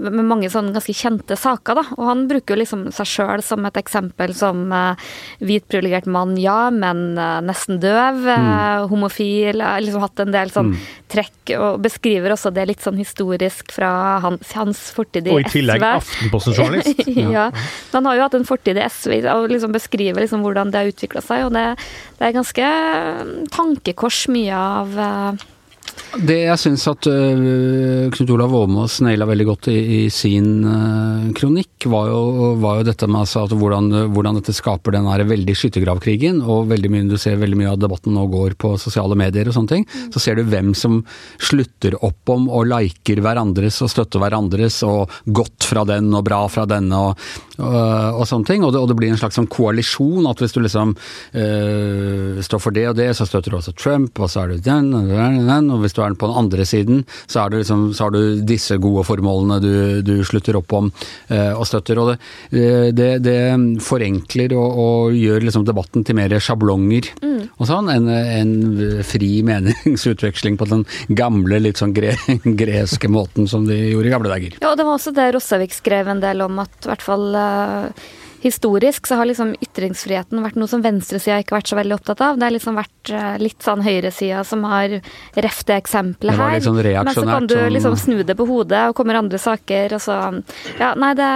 med 0.01 0.25
mange 0.25 0.49
sånne 0.53 0.73
ganske 0.73 0.95
kjente 0.97 1.37
saker, 1.37 1.81
da. 1.81 1.85
Og 1.99 2.09
han 2.09 2.25
bruker 2.31 2.55
jo 2.55 2.61
liksom 2.63 2.87
seg 2.97 3.11
sjøl 3.11 3.45
som 3.45 3.67
et 3.69 3.81
eksempel 3.81 4.33
som 4.37 4.65
uh, 4.73 4.95
hvit 5.45 5.67
privilegert 5.71 6.09
mann, 6.11 6.37
ja, 6.41 6.71
men 6.73 7.15
nesten 7.45 7.81
døv, 7.83 8.23
mm. 8.25 8.89
homofil, 8.91 9.61
liksom 9.61 10.03
hatt 10.05 10.23
en 10.25 10.33
del 10.35 10.53
sånn 10.55 10.73
mm. 10.73 10.89
trekk, 11.13 11.55
og 11.59 11.81
beskriver 11.85 12.35
også 12.35 12.53
det 12.55 12.67
litt 12.71 12.85
sånn 12.85 12.99
historisk 13.01 13.75
fra 13.75 13.93
hans, 14.25 14.55
hans 14.57 14.81
fortid 14.97 15.29
i 15.29 15.35
SV. 15.35 15.37
Og 15.37 15.45
i 15.45 15.53
tillegg 15.53 15.87
Aftenposten-journalist. 15.91 17.05
ja. 17.21 17.29
ja. 17.35 17.47
Han 17.93 18.09
har 18.09 18.19
jo 18.19 18.27
hatt 18.27 18.37
en 18.39 18.47
fortid 18.49 18.79
i 18.79 18.87
SV, 18.87 19.17
og 19.33 19.51
liksom 19.53 19.75
beskriver 19.75 20.25
liksom 20.31 20.47
hvordan 20.47 20.71
det 20.71 20.79
har 20.79 20.91
utvikla 20.93 21.23
seg. 21.25 21.47
Og 21.49 21.55
det, 21.57 21.67
det, 22.19 22.29
er 22.29 22.37
ganske 22.39 22.71
tankekors 23.51 24.23
mye 24.31 24.55
av 24.55 24.95
uh, 24.97 25.49
det 26.19 26.41
jeg 26.43 26.59
syns 26.59 26.85
at 26.91 27.07
uh, 27.07 28.09
Knut 28.11 28.33
Olav 28.35 28.55
Åmås 28.57 28.97
naila 29.05 29.29
veldig 29.31 29.47
godt 29.47 29.69
i, 29.71 29.77
i 29.79 30.01
sin 30.11 30.65
uh, 30.67 31.29
kronikk, 31.37 31.87
var 31.91 32.09
jo, 32.11 32.23
var 32.61 32.81
jo, 32.81 32.87
dette 32.89 33.07
med 33.07 33.23
altså, 33.23 33.45
hvordan, 33.47 33.91
hvordan, 34.11 34.41
dette 34.41 34.55
skaper 34.57 34.97
den 34.97 35.07
her 35.07 35.23
veldig 35.29 35.55
skyttergravkrigen, 35.57 36.41
og 36.43 36.71
veldig 36.73 36.91
mye, 36.91 37.07
du 37.11 37.17
ser 37.21 37.39
veldig 37.41 37.61
mye 37.61 37.75
av 37.75 37.79
debatten 37.83 38.17
nå 38.17 38.27
går 38.33 38.57
på 38.61 38.73
sosiale 38.83 39.17
medier 39.19 39.49
og 39.49 39.57
sånne 39.57 39.73
ting. 39.75 39.87
Mm. 39.87 40.09
Så 40.17 40.25
ser 40.25 40.41
du 40.41 40.51
hvem 40.51 40.73
som 40.79 40.99
slutter 41.39 41.95
opp 42.03 42.35
om 42.35 42.49
og 42.51 42.67
liker 42.73 43.23
hverandres 43.23 43.79
og 43.85 43.93
støtter 43.95 44.23
hverandres, 44.23 44.81
og 44.87 45.15
godt 45.31 45.69
fra 45.71 45.87
den 45.89 46.11
og 46.11 46.27
bra 46.27 46.43
fra 46.51 46.67
denne 46.69 47.05
og, 47.07 47.29
og, 47.61 47.79
og 48.19 48.27
sånne 48.27 48.51
ting. 48.51 48.67
Og 48.67 48.75
det, 48.75 48.83
og 48.83 48.91
det, 48.91 48.99
blir 48.99 49.15
en 49.15 49.21
slags 49.21 49.39
sånn 49.39 49.49
koalisjon, 49.51 50.27
at 50.29 50.43
hvis 50.43 50.57
du 50.57 50.61
liksom 50.65 50.97
uh, 50.99 52.43
står 52.43 52.67
for 52.67 52.75
det 52.75 52.89
og 52.91 52.99
det, 52.99 53.13
så 53.17 53.29
støtter 53.29 53.55
du 53.55 53.61
også 53.61 53.77
Trump, 53.79 54.19
og 54.19 54.33
så 54.33 54.45
er 54.45 54.57
du 54.57 54.67
den 54.67 54.91
og 54.97 55.15
den, 55.15 55.41
og 55.45 55.55
den 55.55 55.71
og 55.71 55.87
hvis 55.91 55.99
du 55.99 56.03
er 56.05 56.15
på 56.15 56.31
den 56.31 56.39
andre 56.39 56.67
siden, 56.67 57.03
så, 57.27 57.49
liksom, 57.51 57.91
så 57.95 58.07
har 58.07 58.15
du 58.15 58.41
disse 58.47 58.79
gode 58.81 59.05
formålene 59.09 59.59
du, 59.63 59.75
du 60.07 60.15
slutter 60.27 60.59
opp 60.61 60.73
om 60.77 60.91
eh, 61.29 61.53
og 61.53 61.67
støtter. 61.67 61.99
Og 61.99 62.13
det, 62.53 62.95
det, 62.97 63.11
det 63.25 63.39
forenkler 63.85 64.55
og, 64.57 64.79
og, 64.85 65.19
gjør 65.21 65.47
liksom 65.49 65.67
debatten 65.67 66.07
til 66.07 66.17
mer 66.17 66.33
sjablonger 66.41 67.11
mm. 67.21 67.43
og 67.59 67.69
sånn, 67.69 67.91
enn 67.93 68.09
en 68.11 68.55
fri 69.07 69.33
meningsutveksling 69.51 70.59
på 70.61 70.71
den 70.71 70.87
gamle, 71.09 71.61
litt 71.61 71.81
sånn 71.81 71.95
gre, 71.97 72.15
greske 72.63 73.11
måten 73.11 73.51
som 73.51 73.67
de 73.69 73.79
gjorde 73.91 74.11
i 74.11 74.15
gamle 74.15 74.33
dager. 74.33 74.57
Ja, 74.61 74.73
og 74.73 74.81
det 74.81 74.87
var 74.87 74.97
også 74.97 75.15
det 75.17 75.31
Rossavik 75.35 75.75
skrev 75.75 76.11
en 76.13 76.23
del 76.23 76.47
om, 76.47 76.63
at 76.63 76.87
i 76.87 76.93
hvert 76.93 77.07
fall 77.07 77.31
uh 77.35 78.19
historisk 78.41 79.07
så 79.07 79.19
har 79.21 79.29
liksom 79.29 79.53
ytringsfriheten 79.61 80.41
vært 80.45 80.59
noe 80.61 80.71
som 80.71 80.85
venstresida 80.85 81.41
ikke 81.41 81.55
har 81.55 81.61
vært 81.61 81.73
så 81.73 81.79
veldig 81.81 81.97
opptatt 81.99 82.23
av. 82.25 82.39
Det 82.41 82.47
har 82.49 82.55
liksom 82.55 82.79
vært 82.79 83.13
eh, 83.13 83.35
litt 83.43 83.67
sånn 83.67 83.85
høyresida 83.85 84.45
som 84.49 84.65
har 84.69 84.97
reft 85.47 85.67
det 85.69 85.77
eksempelet 85.81 86.41
her. 86.41 86.57
Det 86.57 86.69
sånn 86.69 86.81
Men 86.81 87.15
så 87.17 87.27
kan 87.29 87.51
du 87.51 87.59
liksom 87.71 87.99
snu 88.01 88.23
det 88.25 88.37
på 88.39 88.49
hodet, 88.49 88.87
og 88.89 88.97
kommer 88.97 89.21
andre 89.21 89.41
saker, 89.41 89.99
og 89.99 90.05
så 90.05 90.21
Ja, 90.81 90.95
nei, 90.99 91.13
det 91.19 91.31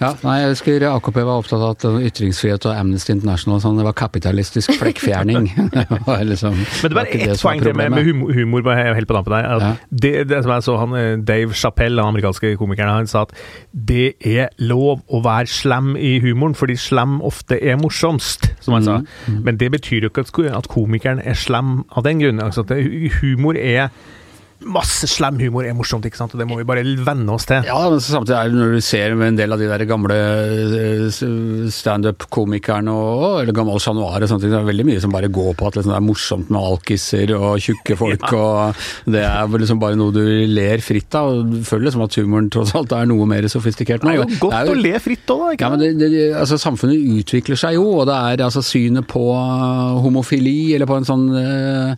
ja, 0.00 0.10
nei, 0.24 0.34
jeg 0.42 0.50
husker 0.56 0.84
AKP 0.88 1.18
var 1.22 1.38
opptatt 1.38 1.62
av 1.62 1.74
at 1.76 1.84
ytringsfrihet 2.08 2.64
og 2.66 2.74
Amnesty 2.74 3.12
International 3.14 3.60
sånn, 3.62 3.76
det 3.78 3.84
var 3.86 3.94
kapitalistisk 3.98 4.74
flekkfjerning. 4.80 5.46
det 5.74 6.00
var 6.06 6.24
liksom, 6.26 6.56
Men 6.56 6.90
det 6.92 6.98
var 6.98 7.10
ett 7.14 7.44
poeng 7.44 7.62
til 7.62 7.76
med, 7.78 7.94
med 7.94 8.08
humor, 8.08 8.32
humor 8.34 8.66
helt 8.74 9.08
på 9.08 9.16
dampen 9.16 9.36
der. 9.36 9.46
Ja. 9.46 9.70
Det, 9.90 10.12
det, 10.30 10.40
som 10.42 10.54
jeg 10.56 10.66
så 10.66 10.76
han, 10.80 10.96
eh, 10.98 11.12
Dave 11.22 11.54
Chappelle, 11.54 12.00
den 12.00 12.10
amerikanske 12.10 12.56
komikeren, 12.58 12.90
han 13.04 13.10
sa 13.10 13.22
at 13.28 13.36
det 13.70 14.16
er 14.26 14.50
lov 14.58 15.04
å 15.06 15.22
være 15.24 15.46
slem 15.52 15.94
i 15.94 16.16
humoren, 16.24 16.58
fordi 16.58 16.76
slem 16.80 17.20
ofte 17.24 17.60
er 17.62 17.78
morsomst, 17.78 18.50
som 18.64 18.74
han 18.74 18.82
mm. 18.82 18.90
sa. 18.90 19.30
Mm. 19.30 19.38
Men 19.46 19.62
det 19.62 19.70
betyr 19.78 20.08
jo 20.08 20.10
ikke 20.10 20.26
at, 20.26 20.34
at 20.58 20.70
komikeren 20.74 21.22
er 21.22 21.38
slem 21.38 21.84
av 21.94 22.06
den 22.08 22.24
grunn. 22.24 22.42
Altså, 22.42 22.66
humor 23.20 23.54
er 23.60 23.94
masse 24.62 25.08
slem 25.10 25.38
humor 25.42 25.66
er 25.66 25.74
morsomt, 25.76 26.04
ikke 26.08 26.18
sant? 26.18 26.34
og 26.34 26.40
det 26.40 26.46
må 26.48 26.56
vi 26.58 26.66
bare 26.66 26.84
venne 26.84 27.34
oss 27.34 27.46
til. 27.48 27.64
Ja, 27.66 27.78
men 27.90 28.00
samtidig 28.02 28.36
er 28.38 28.50
det 28.50 28.58
når 28.58 28.74
du 28.76 28.84
ser 28.84 29.14
med 29.18 29.32
en 29.32 29.38
del 29.38 29.54
av 29.54 29.60
de 29.60 29.68
der 29.70 29.84
gamle 29.88 30.16
eh, 30.78 31.22
standup-komikerne 31.74 32.94
og 32.94 33.42
eller 33.42 33.56
Gamal 33.56 33.80
Noir 33.98 34.24
og 34.24 34.30
sånne 34.30 34.44
ting, 34.44 34.52
det 34.54 34.60
er 34.60 34.68
veldig 34.68 34.86
mye 34.88 35.02
som 35.02 35.14
bare 35.14 35.30
går 35.32 35.52
på 35.58 35.68
at 35.68 35.78
liksom, 35.78 35.92
det 35.92 35.98
er 35.98 36.06
morsomt 36.06 36.52
med 36.54 36.60
alkiser 36.60 37.34
og 37.36 37.62
tjukke 37.64 37.98
folk, 38.00 38.26
ja. 38.32 38.40
og 38.40 39.10
det 39.16 39.24
er 39.26 39.58
liksom 39.64 39.82
bare 39.82 39.98
noe 40.00 40.14
du 40.14 40.22
ler 40.50 40.84
fritt 40.84 41.18
av. 41.18 41.32
og 41.32 41.52
Du 41.52 41.60
føler 41.66 41.88
liksom 41.88 42.06
at 42.06 42.18
humoren 42.20 42.50
tross 42.54 42.74
alt 42.78 42.94
er 42.96 43.10
noe 43.10 43.28
mer 43.30 43.48
sofistikert 43.52 44.06
nå. 44.06 44.12
Det 44.12 44.16
er 44.16 44.22
jo 44.22 44.40
godt 44.46 44.58
er 44.60 44.70
jo, 44.70 44.76
å 44.76 44.84
le 44.86 45.02
fritt 45.02 45.34
òg, 45.34 45.44
da. 45.44 45.52
ikke 45.56 45.68
ja, 45.68 45.72
men 45.74 45.82
det, 45.84 45.92
det, 46.00 46.24
altså, 46.40 46.60
Samfunnet 46.64 47.20
utvikler 47.20 47.58
seg 47.60 47.76
jo, 47.76 47.88
og 48.00 48.08
det 48.08 48.16
er 48.16 48.44
altså 48.46 48.62
synet 48.64 49.08
på 49.10 49.24
homofili, 50.04 50.74
eller 50.76 50.88
på 50.88 50.96
en 51.00 51.08
sånn 51.08 51.26
øh, 51.34 51.92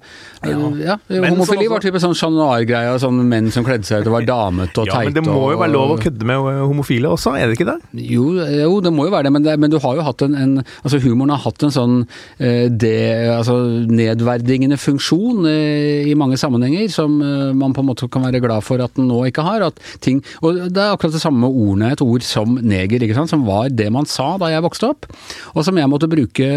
ja. 0.47 0.97
ja 0.97 0.97
homofili 1.29 1.69
var 1.71 1.85
type 1.85 2.01
sånn 2.03 2.17
Chat 2.17 2.33
Noir-greie, 2.47 2.95
sånn 3.03 3.19
menn 3.29 3.51
som 3.55 3.67
kledde 3.67 3.89
seg 3.89 4.05
ut 4.05 4.11
og 4.11 4.17
var 4.19 4.29
damete 4.29 4.83
og 4.83 4.89
teite. 4.89 4.95
Ja, 5.07 5.11
men 5.11 5.17
det 5.17 5.25
må 5.27 5.51
jo 5.53 5.59
være 5.61 5.73
lov 5.73 5.93
å 5.93 5.99
kødde 6.01 6.27
med 6.27 6.47
homofile 6.63 7.11
også, 7.13 7.35
er 7.37 7.51
det 7.51 7.57
ikke 7.59 7.69
det? 7.69 7.77
Jo, 8.07 8.25
jo 8.41 8.79
det 8.83 8.93
må 8.95 9.07
jo 9.07 9.13
være 9.15 9.29
det, 9.29 9.33
men, 9.35 9.45
det, 9.45 9.57
men 9.61 9.73
du 9.73 9.79
har 9.83 9.99
jo 9.99 10.05
hatt 10.07 10.25
en, 10.25 10.37
en, 10.39 10.55
Altså 10.87 11.01
humoren 11.03 11.33
har 11.35 11.43
hatt 11.45 11.65
en 11.67 11.75
sånn 11.75 11.97
eh, 12.39 12.67
det, 12.73 12.97
altså, 13.35 13.57
nedverdigende 13.91 14.79
funksjon 14.81 15.47
eh, 15.51 16.09
i 16.11 16.15
mange 16.19 16.39
sammenhenger, 16.41 16.87
som 16.93 17.19
eh, 17.23 17.53
man 17.57 17.75
på 17.77 17.85
en 17.85 17.91
måte 17.91 18.09
kan 18.13 18.25
være 18.27 18.43
glad 18.45 18.65
for 18.67 18.83
at 18.83 18.95
den 18.99 19.09
nå 19.11 19.23
ikke 19.31 19.45
har. 19.47 19.67
At 19.69 19.81
ting, 20.05 20.23
og 20.43 20.67
det 20.71 20.83
er 20.83 20.95
akkurat 20.95 21.17
det 21.17 21.23
samme 21.23 21.43
med 21.45 21.53
ordene, 21.53 21.93
et 21.95 22.05
ord 22.05 22.25
som 22.27 22.57
neger, 22.61 23.05
ikke 23.05 23.19
sant, 23.19 23.33
som 23.33 23.47
var 23.49 23.71
det 23.73 23.89
man 23.93 24.09
sa 24.11 24.33
da 24.41 24.51
jeg 24.53 24.65
vokste 24.65 24.91
opp, 24.93 25.09
og 25.55 25.67
som 25.67 25.79
jeg 25.79 25.91
måtte 25.91 26.11
bruke 26.11 26.51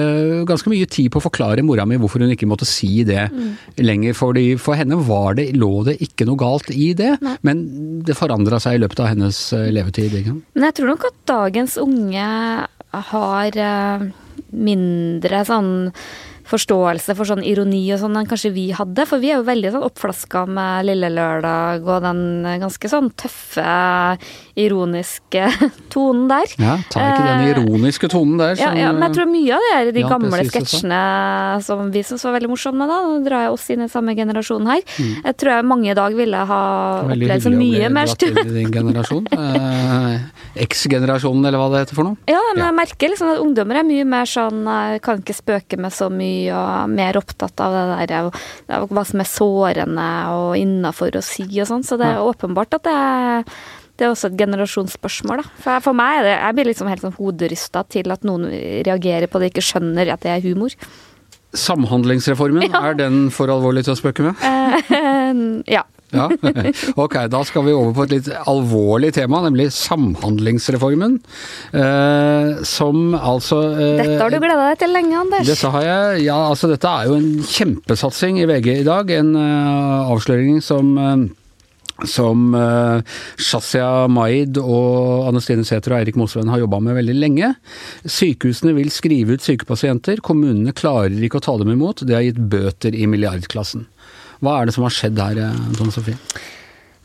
ganske 0.50 0.72
mye 0.72 0.90
tid 0.90 1.12
på 1.14 1.22
å 1.22 1.26
forklare 1.28 1.66
mora 1.66 1.86
mi 1.90 2.00
hvorfor 2.00 2.24
hun 2.24 2.34
ikke 2.34 2.50
måtte 2.50 2.68
si 2.70 3.04
det 3.08 3.28
mm. 3.32 3.52
lenger. 3.84 4.18
Fordi 4.18 4.46
for 4.62 4.80
henne 4.80 5.00
var 5.08 5.38
det, 5.40 5.50
lå 5.60 5.79
det 5.88 6.00
ikke 6.04 6.28
noe 6.30 6.40
galt 6.40 6.72
i 6.74 6.92
det, 6.98 7.16
Nei. 7.24 7.36
men 7.48 7.64
det 8.06 8.18
forandra 8.18 8.60
seg 8.62 8.78
i 8.78 8.82
løpet 8.84 9.04
av 9.04 9.12
hennes 9.14 9.42
eh, 9.56 9.70
levetid. 9.74 10.16
Ikke? 10.22 10.36
Men 10.56 10.70
jeg 10.70 10.80
tror 10.80 10.92
nok 10.94 11.08
at 11.12 11.22
dagens 11.30 11.78
unge 11.82 12.26
har 13.14 13.62
eh, 13.70 14.10
mindre 14.50 15.44
sånn 15.48 15.72
forståelse 16.50 17.16
for 17.18 17.30
sånn 17.30 17.44
ironi 17.46 17.82
og 17.94 18.02
sånn 18.02 18.18
enn 18.20 18.30
kanskje 18.30 18.52
vi 18.56 18.70
hadde. 18.76 19.06
For 19.10 19.22
vi 19.22 19.32
er 19.34 19.40
jo 19.40 19.48
veldig 19.48 19.74
sånn 19.76 19.86
oppflaska 19.86 20.46
med 20.50 20.88
Lille 20.90 21.12
Lørdag 21.14 21.86
og 21.86 22.04
den 22.06 22.22
ganske 22.62 22.92
sånn 22.92 23.12
tøffe, 23.20 23.66
ironiske 24.60 25.46
tonen 25.94 26.28
der. 26.32 26.56
Ja, 26.60 26.78
ta 26.92 27.06
ikke 27.06 27.28
den 27.28 27.44
eh, 27.44 27.52
ironiske 27.54 28.10
tonen 28.12 28.40
der. 28.42 28.58
Som, 28.60 28.78
ja, 28.78 28.88
ja, 28.88 28.94
men 28.96 29.08
jeg 29.08 29.18
tror 29.20 29.30
mye 29.32 29.58
av 29.58 29.66
det 29.66 29.74
er 29.78 29.92
de 29.96 30.04
ja, 30.04 30.12
gamle 30.14 30.42
sketsjene 30.50 31.04
som 31.66 31.86
vi 31.94 32.04
syntes 32.06 32.26
var 32.28 32.38
veldig 32.40 32.52
morsomme, 32.52 32.90
da. 32.90 33.00
Nå 33.06 33.22
drar 33.28 33.48
jeg 33.48 33.56
oss 33.56 33.68
inn 33.76 33.86
i 33.86 33.90
samme 33.92 34.16
generasjon 34.18 34.70
her. 34.70 34.84
Mm. 34.98 35.14
Jeg 35.30 35.40
tror 35.42 35.56
jeg 35.56 35.70
mange 35.70 35.92
i 35.94 35.98
dag 35.98 36.18
ville 36.18 36.46
ha 36.52 36.62
opplevd 37.06 37.46
så 37.46 37.54
mye 37.54 37.94
mer 37.94 38.12
stund. 38.12 38.40
Veldig 38.40 38.66
hyggelig 38.66 38.84
å 38.84 38.90
bli 38.90 38.98
dratt 38.98 39.14
inn 39.16 39.20
i 39.20 39.30
din 39.30 39.30
generasjon. 39.30 39.30
Eh, 39.40 40.64
X-generasjonen, 40.66 41.46
eller 41.48 41.60
hva 41.62 41.68
det 41.72 41.82
heter 41.84 41.98
for 41.98 42.06
noe. 42.06 42.18
Ja, 42.30 42.40
men 42.56 42.62
jeg 42.64 42.76
merker 42.76 43.12
liksom 43.12 43.30
at 43.32 43.42
ungdommer 43.42 43.80
er 43.80 43.86
mye 43.88 44.06
mer 44.08 44.28
sånn 44.30 44.68
kan 45.04 45.22
ikke 45.22 45.36
spøke 45.38 45.80
med 45.82 45.94
så 45.96 46.10
mye 46.14 46.39
og 46.54 46.94
mer 46.94 47.20
opptatt 47.20 47.60
av 47.64 47.76
det 47.76 48.08
der 48.12 48.30
hva 48.90 49.04
som 49.08 49.24
er 49.24 49.30
sårende 49.30 50.08
og 50.36 50.56
innafor 50.60 51.20
å 51.20 51.26
si 51.26 51.48
og 51.60 51.70
sånn. 51.70 51.86
Så 51.86 52.00
det 52.00 52.10
er 52.10 52.24
åpenbart 52.24 52.80
at 52.80 52.88
det 52.88 52.96
er, 52.96 53.60
det 54.00 54.08
er 54.08 54.14
også 54.14 54.32
et 54.32 54.40
generasjonsspørsmål, 54.40 55.44
da. 55.44 55.54
For, 55.60 55.86
for 55.90 55.98
meg 55.98 56.22
er 56.22 56.28
det 56.28 56.36
Jeg 56.38 56.58
blir 56.58 56.72
liksom 56.72 56.92
helt 56.92 57.06
sånn 57.06 57.18
hoderysta 57.20 57.86
til 57.92 58.16
at 58.16 58.26
noen 58.28 58.48
reagerer 58.88 59.28
på 59.32 59.42
det, 59.42 59.52
ikke 59.52 59.68
skjønner 59.72 60.14
at 60.16 60.26
det 60.26 60.36
er 60.38 60.46
humor. 60.48 60.76
Samhandlingsreformen, 61.58 62.68
ja. 62.70 62.84
er 62.92 63.00
den 63.00 63.30
for 63.34 63.50
alvorlig 63.50 63.88
til 63.88 63.96
å 63.96 64.00
spøke 64.00 64.28
med? 64.28 64.44
ja. 65.78 65.86
Ja, 66.10 66.26
ok. 67.04 67.16
Da 67.30 67.42
skal 67.46 67.66
vi 67.68 67.74
over 67.76 67.94
på 67.94 68.06
et 68.08 68.14
litt 68.16 68.30
alvorlig 68.50 69.12
tema, 69.18 69.44
nemlig 69.46 69.70
Samhandlingsreformen. 69.76 71.20
Uh, 71.74 72.62
som 72.66 73.14
altså 73.18 73.60
uh, 73.76 73.84
Dette 74.00 74.18
har 74.18 74.34
du 74.34 74.40
gleda 74.42 74.72
deg 74.72 74.80
til 74.82 74.96
lenge, 74.96 75.18
Anders. 75.22 75.46
Dette 75.50 75.74
har 75.76 75.86
jeg. 75.86 76.24
Ja, 76.26 76.40
altså 76.50 76.72
dette 76.72 76.90
er 76.90 77.10
jo 77.10 77.20
en 77.20 77.30
kjempesatsing 77.46 78.42
i 78.42 78.48
VG 78.50 78.72
i 78.80 78.88
dag. 78.88 79.14
En 79.20 79.36
avsløring 79.38 80.64
som 80.66 80.96
som 82.08 82.54
uh, 82.56 83.02
Shazia 83.40 84.08
Maid 84.12 84.60
og 84.62 85.28
Anne 85.30 85.42
Stine 85.44 85.66
Sæther 85.68 85.96
og 85.96 86.00
Eirik 86.00 86.20
Mosveen 86.20 86.52
har 86.52 86.62
jobba 86.62 86.80
med 86.84 86.98
veldig 87.00 87.18
lenge. 87.18 87.54
Sykehusene 88.06 88.76
vil 88.78 88.92
skrive 88.94 89.36
ut 89.36 89.46
sykepasienter, 89.46 90.24
kommunene 90.26 90.76
klarer 90.76 91.18
ikke 91.26 91.42
å 91.42 91.48
ta 91.50 91.58
dem 91.60 91.74
imot. 91.74 92.06
Det 92.08 92.16
har 92.16 92.26
gitt 92.28 92.40
bøter 92.52 92.96
i 92.96 93.10
milliardklassen. 93.10 93.88
Hva 94.40 94.60
er 94.60 94.70
det 94.70 94.78
som 94.78 94.86
har 94.88 94.96
skjedd 94.96 95.20
her, 95.20 95.42
eh, 95.44 95.60
Tone 95.76 95.92
Sofie? 95.92 96.16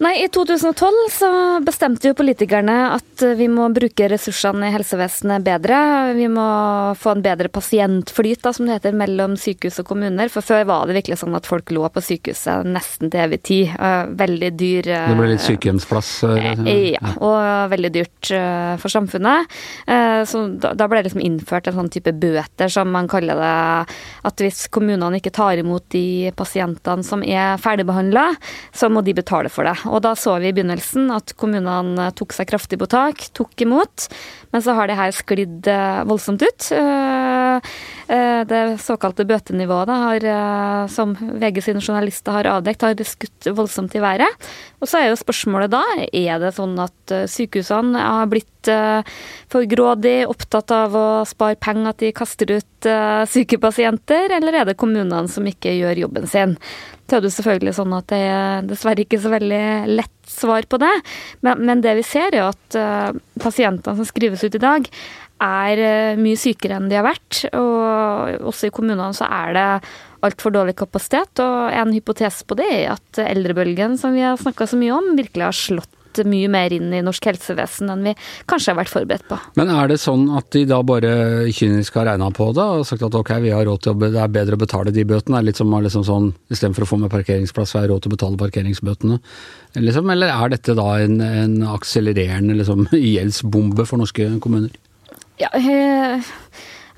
Nei, 0.04 0.18
I 0.24 0.28
2012 0.28 1.06
så 1.10 1.28
bestemte 1.64 2.10
jo 2.10 2.16
politikerne 2.18 2.74
at 2.92 3.22
vi 3.38 3.46
må 3.48 3.70
bruke 3.72 4.04
ressursene 4.10 4.68
i 4.68 4.72
helsevesenet 4.74 5.40
bedre. 5.46 5.78
Vi 6.12 6.26
må 6.28 6.44
få 7.00 7.14
en 7.14 7.22
bedre 7.24 7.48
pasientflyt, 7.48 8.42
da, 8.44 8.52
som 8.52 8.68
det 8.68 8.74
heter, 8.76 8.92
mellom 9.00 9.38
sykehus 9.40 9.80
og 9.80 9.86
kommuner. 9.88 10.28
For 10.28 10.44
før 10.44 10.66
var 10.68 10.90
det 10.90 10.98
virkelig 10.98 11.22
sånn 11.22 11.38
at 11.38 11.48
folk 11.48 11.72
lå 11.72 11.88
på 11.94 12.02
sykehuset 12.04 12.68
nesten 12.68 13.12
til 13.14 13.22
evig 13.22 13.38
tid. 13.48 13.72
Veldig 14.18 14.50
dyr 14.60 14.90
Det 14.90 15.16
ble 15.16 15.30
litt 15.30 15.46
sykehjemsplass? 15.46 16.10
Ja, 16.68 17.14
og 17.24 17.72
veldig 17.72 17.92
dyrt 17.96 18.32
for 18.82 18.92
samfunnet. 18.92 19.56
Så 20.28 20.44
da 20.60 20.90
ble 20.90 21.00
det 21.00 21.08
liksom 21.08 21.24
innført 21.24 21.72
en 21.72 21.78
sånn 21.78 21.90
type 21.96 22.12
bøter, 22.12 22.68
som 22.68 22.92
man 22.92 23.08
kaller 23.08 23.40
det. 23.40 23.96
At 24.28 24.44
hvis 24.44 24.66
kommunene 24.68 25.22
ikke 25.22 25.32
tar 25.40 25.64
imot 25.64 25.88
de 25.96 26.28
pasientene 26.36 27.08
som 27.08 27.24
er 27.24 27.56
ferdigbehandla, 27.64 28.28
så 28.76 28.92
må 28.92 29.00
de 29.06 29.16
betale 29.16 29.48
for 29.48 29.64
det. 29.64 29.78
Og 29.94 30.02
da 30.02 30.14
så 30.18 30.34
vi 30.42 30.50
i 30.50 30.54
begynnelsen 30.54 31.12
at 31.14 31.36
kommunene 31.38 32.08
tok 32.18 32.34
seg 32.34 32.50
kraftig 32.50 32.80
på 32.80 32.90
tak, 32.90 33.28
tok 33.36 33.54
imot. 33.62 34.08
Men 34.50 34.64
så 34.64 34.74
har 34.74 34.90
det 34.90 34.98
her 34.98 35.14
sklidd 35.14 35.68
eh, 35.70 36.02
voldsomt 36.08 36.42
ut. 36.42 36.70
Eh, 38.08 38.40
eh, 38.40 38.44
det 38.44 38.78
såkalte 38.82 39.24
bøtenivået 39.24 39.88
har, 39.88 40.88
som 40.88 41.14
VG 41.14 41.62
sine 41.62 41.80
journalister 41.80 42.32
har 42.32 42.44
avdekt, 42.44 42.82
har 42.82 43.04
skutt 43.04 43.48
voldsomt 43.56 43.94
i 43.94 44.02
været. 44.02 44.48
Og 44.80 44.88
så 44.88 45.00
er 45.00 45.08
jo 45.08 45.20
spørsmålet 45.20 45.72
da, 45.72 45.82
er 46.12 46.40
det 46.42 46.54
sånn 46.56 46.76
at 46.82 47.14
sykehusene 47.30 47.98
har 47.98 48.28
blitt 48.28 48.50
for 49.52 49.66
grådig, 49.68 50.24
opptatt 50.28 50.72
av 50.72 50.94
å 50.96 51.06
spare 51.28 51.58
penger, 51.60 51.90
at 51.90 52.00
de 52.00 52.12
kaster 52.16 52.48
ut 52.54 52.88
syke 53.28 53.58
pasienter, 53.60 54.32
eller 54.32 54.60
er 54.60 54.68
det 54.68 54.78
kommunene 54.80 55.28
som 55.28 55.44
ikke 55.48 55.72
gjør 55.76 56.04
jobben 56.06 56.28
sin? 56.28 56.56
Det 57.04 57.18
er 57.18 57.26
jo 57.26 57.32
selvfølgelig 57.34 57.74
sånn 57.76 57.92
at 57.96 58.08
det 58.08 58.20
er 58.24 58.68
dessverre 58.68 59.04
ikke 59.04 59.20
så 59.20 59.32
veldig 59.34 59.64
lett 59.92 60.12
svar 60.28 60.64
på 60.64 60.80
det. 60.80 60.94
Men, 61.44 61.60
men 61.68 61.84
det 61.84 61.98
vi 62.00 62.06
ser, 62.08 62.32
er 62.32 62.48
at 62.48 62.78
pasientene 63.40 63.96
som 64.00 64.08
skrives 64.08 64.44
ut 64.44 64.56
i 64.56 64.64
dag, 64.64 64.88
er 65.42 65.82
uh, 65.82 66.20
mye 66.20 66.38
sykere 66.40 66.78
enn 66.78 66.90
de 66.90 66.98
har 66.98 67.06
vært. 67.06 67.44
Og 67.56 68.46
også 68.52 68.68
i 68.70 68.74
kommunene 68.74 69.12
så 69.16 69.28
er 69.30 69.56
det 69.56 69.68
altfor 70.24 70.54
dårlig 70.54 70.76
kapasitet. 70.78 71.42
Og 71.42 71.74
en 71.74 71.92
hypotese 71.94 72.46
på 72.48 72.58
det 72.58 72.70
er 72.70 72.94
at 72.94 73.20
eldrebølgen, 73.26 73.98
som 74.00 74.16
vi 74.16 74.24
har 74.24 74.40
snakka 74.40 74.68
så 74.70 74.80
mye 74.80 74.94
om, 74.96 75.12
virkelig 75.18 75.48
har 75.48 75.58
slått 75.58 75.92
mye 76.22 76.46
mer 76.52 76.70
inn 76.70 76.92
i 76.94 77.02
norsk 77.02 77.26
helsevesen 77.26 77.90
enn 77.90 78.04
vi 78.06 78.12
kanskje 78.50 78.70
har 78.70 78.78
vært 78.78 78.92
forberedt 78.92 79.26
på. 79.26 79.38
Men 79.58 79.72
er 79.74 79.90
det 79.90 79.98
sånn 80.02 80.28
at 80.38 80.46
de 80.54 80.64
da 80.70 80.78
bare 80.86 81.48
kynisk 81.54 81.98
har 81.98 82.06
regna 82.10 82.30
på 82.34 82.50
det 82.54 82.62
og 82.76 82.86
sagt 82.86 83.02
at 83.02 83.18
ok, 83.18 83.32
vi 83.42 83.50
har 83.54 83.66
råd 83.66 83.82
til 83.82 83.94
å, 83.94 83.98
det 84.04 84.22
er 84.22 84.32
bedre 84.36 84.58
å 84.58 84.62
betale 84.62 84.94
de 84.94 85.06
bøtene? 85.08 85.40
Er 85.40 85.48
litt 85.48 85.58
som 85.58 85.74
liksom 85.74 86.06
sånn 86.06 86.30
istedenfor 86.54 86.86
å 86.86 86.90
få 86.92 87.00
med 87.02 87.12
parkeringsplass, 87.14 87.72
så 87.72 87.80
har 87.80 87.88
jeg 87.88 87.94
råd 87.94 88.04
til 88.04 88.12
å 88.12 88.16
betale 88.16 88.42
parkeringsbøtene? 88.44 89.20
Liksom, 89.80 90.14
eller 90.14 90.34
er 90.34 90.54
dette 90.54 90.78
da 90.78 90.88
en, 91.02 91.18
en 91.24 91.60
akselererende 91.74 92.58
liksom, 92.60 92.86
gjeldsbombe 93.16 93.88
for 93.88 94.04
norske 94.04 94.30
kommuner? 94.44 94.74
Ja, 95.40 95.50
eh, 95.52 96.22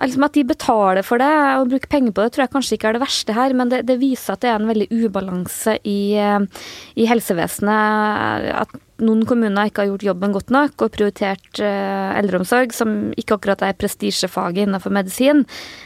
liksom 0.02 0.24
At 0.26 0.34
de 0.36 0.44
betaler 0.44 1.04
for 1.06 1.20
det 1.22 1.32
og 1.56 1.70
bruker 1.70 1.88
penger 1.88 2.12
på 2.12 2.24
det, 2.24 2.34
tror 2.34 2.44
jeg 2.44 2.52
kanskje 2.52 2.76
ikke 2.76 2.90
er 2.90 2.96
det 2.98 3.04
verste 3.04 3.36
her, 3.36 3.54
men 3.56 3.70
det, 3.72 3.84
det 3.88 3.96
viser 4.00 4.34
at 4.34 4.42
det 4.44 4.50
er 4.50 4.58
en 4.60 4.68
veldig 4.68 4.88
ubalanse 4.92 5.78
i, 5.88 6.00
eh, 6.20 6.66
i, 6.96 7.06
helsevesenet. 7.08 8.50
At 8.66 8.76
noen 9.00 9.24
kommuner 9.28 9.68
ikke 9.68 9.84
har 9.84 9.90
gjort 9.92 10.06
jobben 10.08 10.36
godt 10.36 10.52
nok 10.52 10.84
og 10.84 10.92
prioritert 10.94 11.60
uh, 11.60 12.16
eldreomsorg, 12.16 12.72
som 12.72 13.10
ikke 13.12 13.36
akkurat 13.36 13.60
er 13.66 13.76
prestisjefaget 13.76 14.62
innenfor 14.64 14.94
medisin, 14.96 15.42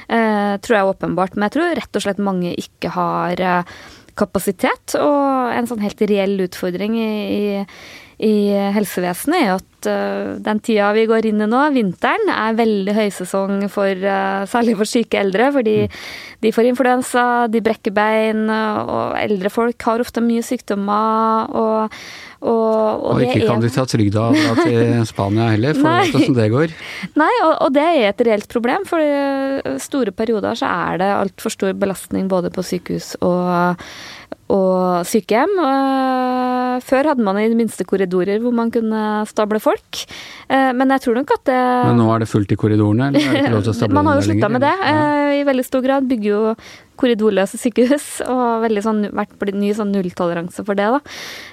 tror 0.06 0.76
jeg 0.76 0.90
åpenbart. 0.92 1.34
Men 1.34 1.48
jeg 1.48 1.56
tror 1.56 1.74
rett 1.74 1.98
og 1.98 2.04
slett 2.04 2.22
mange 2.22 2.52
ikke 2.54 2.92
har 2.94 3.42
kapasitet. 4.20 4.94
Og 5.00 5.50
en 5.54 5.68
sånn 5.70 5.82
helt 5.84 6.06
reell 6.06 6.38
utfordring 6.46 6.96
i, 7.00 7.10
i, 7.34 7.42
i 8.20 8.52
helsevesenet 8.74 9.40
er 9.40 9.52
at 9.54 9.88
uh, 9.88 10.32
den 10.44 10.60
tida 10.64 10.90
vi 10.96 11.06
går 11.08 11.30
inn 11.30 11.40
i 11.40 11.48
nå, 11.48 11.60
vinteren, 11.72 12.28
er 12.32 12.58
veldig 12.58 12.94
høysesong 12.96 13.64
for 13.72 14.04
uh, 14.04 14.44
særlig 14.50 14.76
for 14.76 14.88
syke 14.88 15.20
eldre. 15.20 15.50
Fordi 15.54 15.76
mm. 15.86 16.00
de 16.44 16.52
får 16.52 16.70
influensa, 16.72 17.26
de 17.52 17.62
brekker 17.64 17.94
bein, 17.96 18.48
og 18.50 19.16
eldre 19.20 19.52
folk 19.52 19.88
har 19.88 20.04
ofte 20.04 20.24
mye 20.24 20.44
sykdommer. 20.46 21.54
og 21.56 22.02
og, 22.40 22.48
og, 22.48 23.02
og 23.04 23.18
ikke 23.20 23.42
kan 23.44 23.58
er... 23.58 23.66
de 23.66 23.68
ta 23.74 23.82
trygda 23.84 24.22
til 24.62 25.02
Spania 25.04 25.50
heller, 25.52 25.76
for 25.76 25.84
Nei. 25.84 26.06
hvordan 26.08 26.36
det 26.38 26.46
går. 26.54 26.72
Nei, 27.20 27.32
og, 27.44 27.52
og, 27.66 27.74
det 27.76 27.84
er 27.84 28.06
et 28.08 28.22
reelt 28.30 28.48
problem. 28.48 28.86
For 28.88 29.76
store 29.84 30.14
perioder 30.16 30.56
så 30.56 30.70
er 30.88 31.02
det 31.02 31.10
altfor 31.18 31.52
stor 31.52 31.76
belastning 31.76 32.30
både 32.32 32.48
på 32.54 32.64
sykehus 32.64 33.12
og 33.20 33.76
og 34.50 35.06
sykehjem. 35.06 35.52
Før 36.84 37.10
hadde 37.12 37.24
man 37.26 37.38
i 37.38 37.46
det 37.50 37.58
minste 37.58 37.84
korridorer 37.86 38.40
hvor 38.42 38.54
man 38.56 38.70
kunne 38.74 39.00
stable 39.30 39.60
folk. 39.62 40.02
Eh, 40.50 40.70
men 40.76 40.90
jeg 40.96 41.04
tror 41.04 41.18
nok 41.20 41.34
at 41.36 41.44
det 41.50 41.58
Men 41.90 42.00
nå 42.00 42.08
er 42.14 42.24
det 42.24 42.30
fullt 42.30 42.54
i 42.54 42.58
korridorene? 42.58 43.10
eller 43.10 43.20
er 43.20 43.36
det 43.36 43.42
ikke 43.44 43.54
lov 43.56 43.66
til 43.66 43.74
å 43.74 43.76
stable 43.80 43.98
Man 43.98 44.10
har 44.10 44.20
jo 44.20 44.26
slutta 44.28 44.50
med 44.56 44.64
det. 44.66 44.74
Ja. 44.80 44.94
Eh, 45.30 45.34
I 45.40 45.44
veldig 45.50 45.66
stor 45.66 45.84
grad 45.86 46.08
bygger 46.10 46.30
jo 46.30 46.42
korridorløse 47.00 47.60
sykehus, 47.60 48.08
og 48.32 48.66
veldig 48.66 48.84
sånn, 48.86 49.02
vært 49.16 49.54
ny 49.56 49.72
sånn 49.76 49.92
nulltoleranse 49.94 50.64
for 50.66 50.78
det. 50.78 50.88
da. 50.92 51.00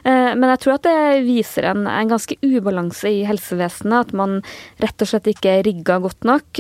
Eh, 0.04 0.32
men 0.36 0.54
jeg 0.54 0.64
tror 0.64 0.78
at 0.78 0.88
det 0.88 1.26
viser 1.28 1.70
en, 1.72 1.86
en 1.90 2.14
ganske 2.14 2.38
ubalanse 2.44 3.12
i 3.12 3.24
helsevesenet, 3.28 4.12
at 4.12 4.16
man 4.18 4.40
rett 4.84 5.04
og 5.04 5.12
slett 5.12 5.32
ikke 5.32 5.58
er 5.58 5.66
rigga 5.68 5.98
godt 6.04 6.28
nok 6.28 6.60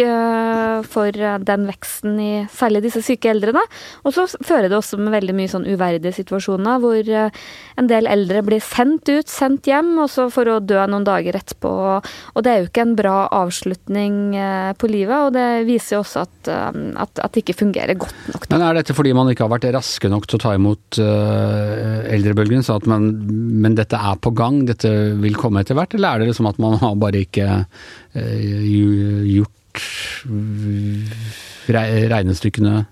for 0.88 1.16
den 1.48 1.66
veksten 1.70 2.18
i 2.22 2.32
særlig 2.54 2.84
disse 2.88 3.02
syke 3.06 3.30
eldre. 3.32 3.54
da. 3.56 3.64
Og 4.08 4.16
så 4.16 4.26
fører 4.46 4.70
det 4.70 4.78
også 4.78 5.00
med 5.02 5.14
veldig 5.16 5.36
mye 5.38 5.52
sånn 5.52 5.68
uverdige 5.68 6.16
situasjoner 6.16 6.82
hvor 6.84 7.12
eh, 7.12 7.46
en 7.80 7.90
del 7.90 8.10
eldre 8.10 8.44
blir 8.46 8.64
sendt 8.64 9.10
ut, 9.10 9.30
sendt 9.32 9.70
hjem, 9.70 9.94
og 10.04 10.10
så 10.12 10.28
for 10.34 10.50
å 10.52 10.60
dø 10.64 10.80
noen 10.90 11.06
dager 11.08 11.38
etterpå. 11.40 11.72
Og 11.98 12.46
det 12.46 12.54
er 12.54 12.62
jo 12.62 12.70
ikke 12.70 12.86
en 12.88 12.96
bra 12.98 13.18
avslutning 13.42 14.20
eh, 14.38 14.72
på 14.78 14.92
livet, 14.92 15.18
og 15.18 15.36
det 15.38 15.68
viser 15.68 15.98
jo 15.98 16.04
også 16.06 16.26
at, 16.26 16.52
eh, 16.54 16.82
at, 17.04 17.24
at 17.24 17.36
det 17.36 17.46
ikke 17.46 17.60
fungerer 17.64 18.00
godt 18.00 18.32
nok. 18.34 18.50
Men 18.54 18.66
Er 18.68 18.77
dette 18.78 18.96
fordi 18.96 19.14
man 19.18 19.30
ikke 19.32 19.46
har 19.46 19.54
vært 19.54 19.70
raske 19.76 20.10
nok 20.12 20.28
til 20.28 20.38
å 20.38 20.44
ta 20.44 20.54
imot 20.58 21.00
uh, 21.02 22.06
eldrebølgen, 22.14 22.64
så 22.66 22.78
at 22.80 22.88
man, 22.90 23.10
men 23.62 23.78
dette 23.78 24.00
er 24.00 24.20
på 24.22 24.34
gang, 24.38 24.64
dette 24.70 24.92
vil 25.22 25.38
komme 25.40 25.64
etter 25.64 25.78
hvert, 25.78 25.98
eller 25.98 26.10
er 26.14 26.24
det 26.24 26.32
liksom 26.32 26.50
at 26.50 26.62
man 26.64 26.78
har 26.82 26.98
bare 27.00 27.26
ikke 27.26 27.48
uh, 27.64 28.68
gjort 29.28 29.54
regnestykkene 31.68 32.86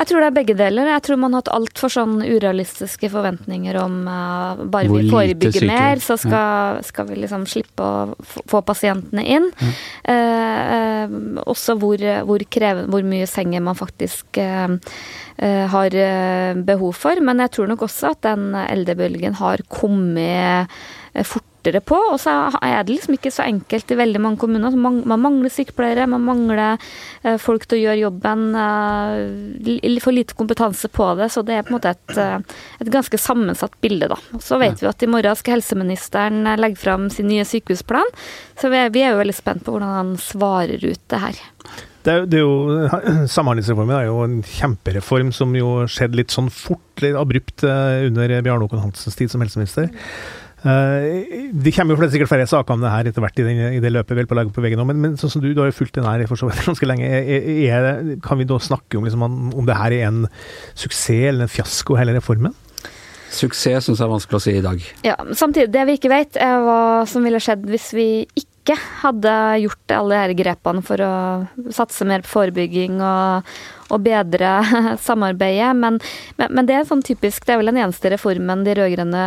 jeg 0.00 0.08
tror 0.08 0.22
det 0.22 0.28
er 0.30 0.36
begge 0.38 0.54
deler. 0.56 0.88
Jeg 0.94 1.02
tror 1.04 1.18
man 1.20 1.34
har 1.34 1.42
hatt 1.42 1.50
altfor 1.52 1.92
sånn 1.92 2.22
urealistiske 2.24 3.10
forventninger 3.12 3.76
om 3.82 3.98
uh, 4.08 4.62
bare 4.72 4.88
Hvor 4.88 5.02
vi 5.02 5.10
forebygger 5.12 5.66
mer, 5.68 6.00
så 6.00 6.16
skal, 6.20 6.78
ja. 6.78 6.86
skal, 6.88 7.08
vi 7.10 7.18
liksom 7.20 7.44
slippe 7.50 7.84
å 7.84 8.14
få 8.24 8.62
pasientene 8.64 9.26
inn. 9.28 9.50
Ja. 9.60 9.74
Uh, 10.08 10.70
uh, 10.70 11.42
også 11.44 11.76
hvor, 11.82 12.00
hvor, 12.24 12.46
kreven, 12.48 12.88
hvor, 12.92 13.04
mye 13.10 13.28
senger 13.28 13.64
man 13.64 13.76
faktisk 13.76 14.40
har 15.40 15.94
behov 16.68 16.96
for. 17.00 17.20
Men 17.24 17.40
jeg 17.44 17.52
tror 17.56 17.70
nok 17.70 17.84
også 17.86 18.12
at 18.12 18.20
den 18.28 18.52
eldrebølgen 18.60 19.38
har 19.40 19.62
kommet 19.72 20.68
fort 21.26 21.49
fortere 21.60 21.80
på. 21.80 21.96
Og 22.12 22.20
så 22.20 22.50
er 22.62 22.84
det 22.84 22.94
liksom 22.94 23.14
ikke 23.14 23.30
så 23.30 23.44
enkelt 23.44 23.90
i 23.90 23.98
veldig 23.98 24.20
mange 24.20 24.38
kommuner. 24.40 24.74
Man, 24.76 25.02
mangler 25.20 25.50
sykepleiere, 25.50 26.06
man 26.06 26.24
mangler 26.24 26.78
eh, 27.22 27.36
folk 27.38 27.66
til 27.66 27.78
å 27.78 27.82
gjøre 27.84 28.04
jobben. 28.04 28.54
Eh, 28.54 30.00
for 30.00 30.12
lite 30.12 30.34
kompetanse 30.34 30.88
på 30.88 31.14
det. 31.16 31.30
Så 31.30 31.42
det 31.42 31.54
er 31.54 31.62
på 31.62 31.74
en 31.74 31.78
måte 31.78 31.90
et, 31.94 32.16
eh, 32.16 32.38
et 32.80 32.90
ganske 32.90 33.18
sammensatt 33.18 33.76
bilde, 33.80 34.08
da. 34.08 34.18
Og 34.34 34.42
så 34.42 34.58
vet 34.58 34.80
vi 34.80 34.88
at 34.88 35.02
i 35.02 35.10
morgen 35.10 35.36
skal 35.36 35.58
helseministeren 35.58 36.44
legge 36.56 36.80
fram 36.80 37.10
sin 37.10 37.28
nye 37.28 37.44
sykehusplan. 37.44 38.08
Så 38.60 38.70
vi 38.70 38.80
er, 38.80 38.90
vi 38.90 39.04
er 39.04 39.14
jo 39.14 39.22
veldig 39.22 39.36
spent 39.36 39.64
på 39.64 39.76
hvordan 39.76 39.96
han 40.00 40.16
svarer 40.20 40.80
ut 40.80 41.06
det 41.10 41.20
her. 41.20 41.40
Det 42.00 42.12
er, 42.12 42.22
det 42.24 42.38
er 42.38 42.46
jo, 42.46 42.88
Samhandlingsreformen 43.34 43.92
er 43.98 44.06
jo 44.08 44.22
en 44.24 44.38
kjempereform 44.40 45.34
som 45.36 45.52
jo 45.52 45.82
skjedde 45.84 46.16
litt 46.16 46.32
sånn 46.32 46.48
fort, 46.48 46.80
litt 47.04 47.18
abrupt 47.18 47.64
under 47.66 48.32
Bjarne 48.40 48.64
Håkon 48.64 48.80
Hansens 48.86 49.18
tid 49.18 49.32
som 49.32 49.44
helseminister. 49.44 49.90
Uh, 50.60 51.50
det 51.56 51.72
kommer 51.72 51.96
jo 51.96 52.08
sikkert 52.12 52.28
flere 52.28 52.48
saker 52.48 52.76
om 52.76 52.82
det 52.84 52.92
her 52.92 53.08
etter 53.08 53.24
hvert 53.24 53.38
i, 53.40 53.44
den, 53.46 53.60
i 53.78 53.80
det 53.80 53.92
løpet 53.94 54.18
vel 54.18 54.26
på 54.28 54.36
legge 54.36 54.52
på 54.52 54.64
veggen 54.64 54.82
nå, 54.82 54.84
men, 54.90 54.98
men, 55.00 55.14
sånn 55.20 55.32
som 55.32 55.40
du, 55.40 55.48
du 55.56 55.62
har 55.62 55.70
jo 55.70 55.76
fulgt 55.78 55.96
den 55.96 56.04
her 56.04 56.26
for 56.28 56.36
så 56.36 56.50
vidt 56.50 56.60
ganske 56.68 56.88
lenge. 56.88 57.08
Er, 57.08 57.46
er, 57.70 58.10
kan 58.24 58.40
vi 58.40 58.48
da 58.48 58.60
snakke 58.60 59.00
om, 59.00 59.06
liksom, 59.08 59.24
om 59.56 59.68
det 59.68 59.78
her 59.78 59.96
er 59.96 60.10
en 60.10 60.26
suksess 60.74 61.30
eller 61.32 61.48
en 61.48 61.52
fiasko, 61.52 61.96
hele 61.96 62.18
reformen? 62.18 62.56
Suksess 63.30 63.86
syns 63.86 64.00
jeg 64.00 64.04
er 64.08 64.12
vanskelig 64.12 64.36
å 64.40 64.42
si 64.42 64.54
i 64.58 64.62
dag. 64.64 64.86
Ja, 65.06 65.16
Samtidig, 65.38 65.70
det 65.72 65.86
vi 65.86 65.96
ikke 65.96 66.12
vet, 66.12 66.38
er 66.40 66.64
hva 66.66 66.80
som 67.08 67.24
ville 67.24 67.40
skjedd 67.42 67.68
hvis 67.70 67.90
vi 67.96 68.08
ikke 68.26 68.76
hadde 69.00 69.34
gjort 69.62 69.94
alle 69.96 70.24
disse 70.28 70.40
grepene 70.42 70.82
for 70.84 71.02
å 71.02 71.12
satse 71.74 72.04
mer 72.08 72.26
på 72.26 72.34
forebygging 72.34 72.98
og, 72.98 73.54
og 73.90 74.02
bedre 74.06 74.56
samarbeidet. 75.08 75.74
Men, 75.76 76.00
men, 76.38 76.54
men, 76.56 76.68
det 76.68 76.78
er 76.78 76.88
sånn 76.88 77.04
typisk, 77.06 77.46
det 77.46 77.54
er 77.54 77.62
vel 77.62 77.72
den 77.72 77.82
eneste 77.82 78.12
reformen 78.14 78.64
de 78.66 78.76
rød-grønne 78.78 79.24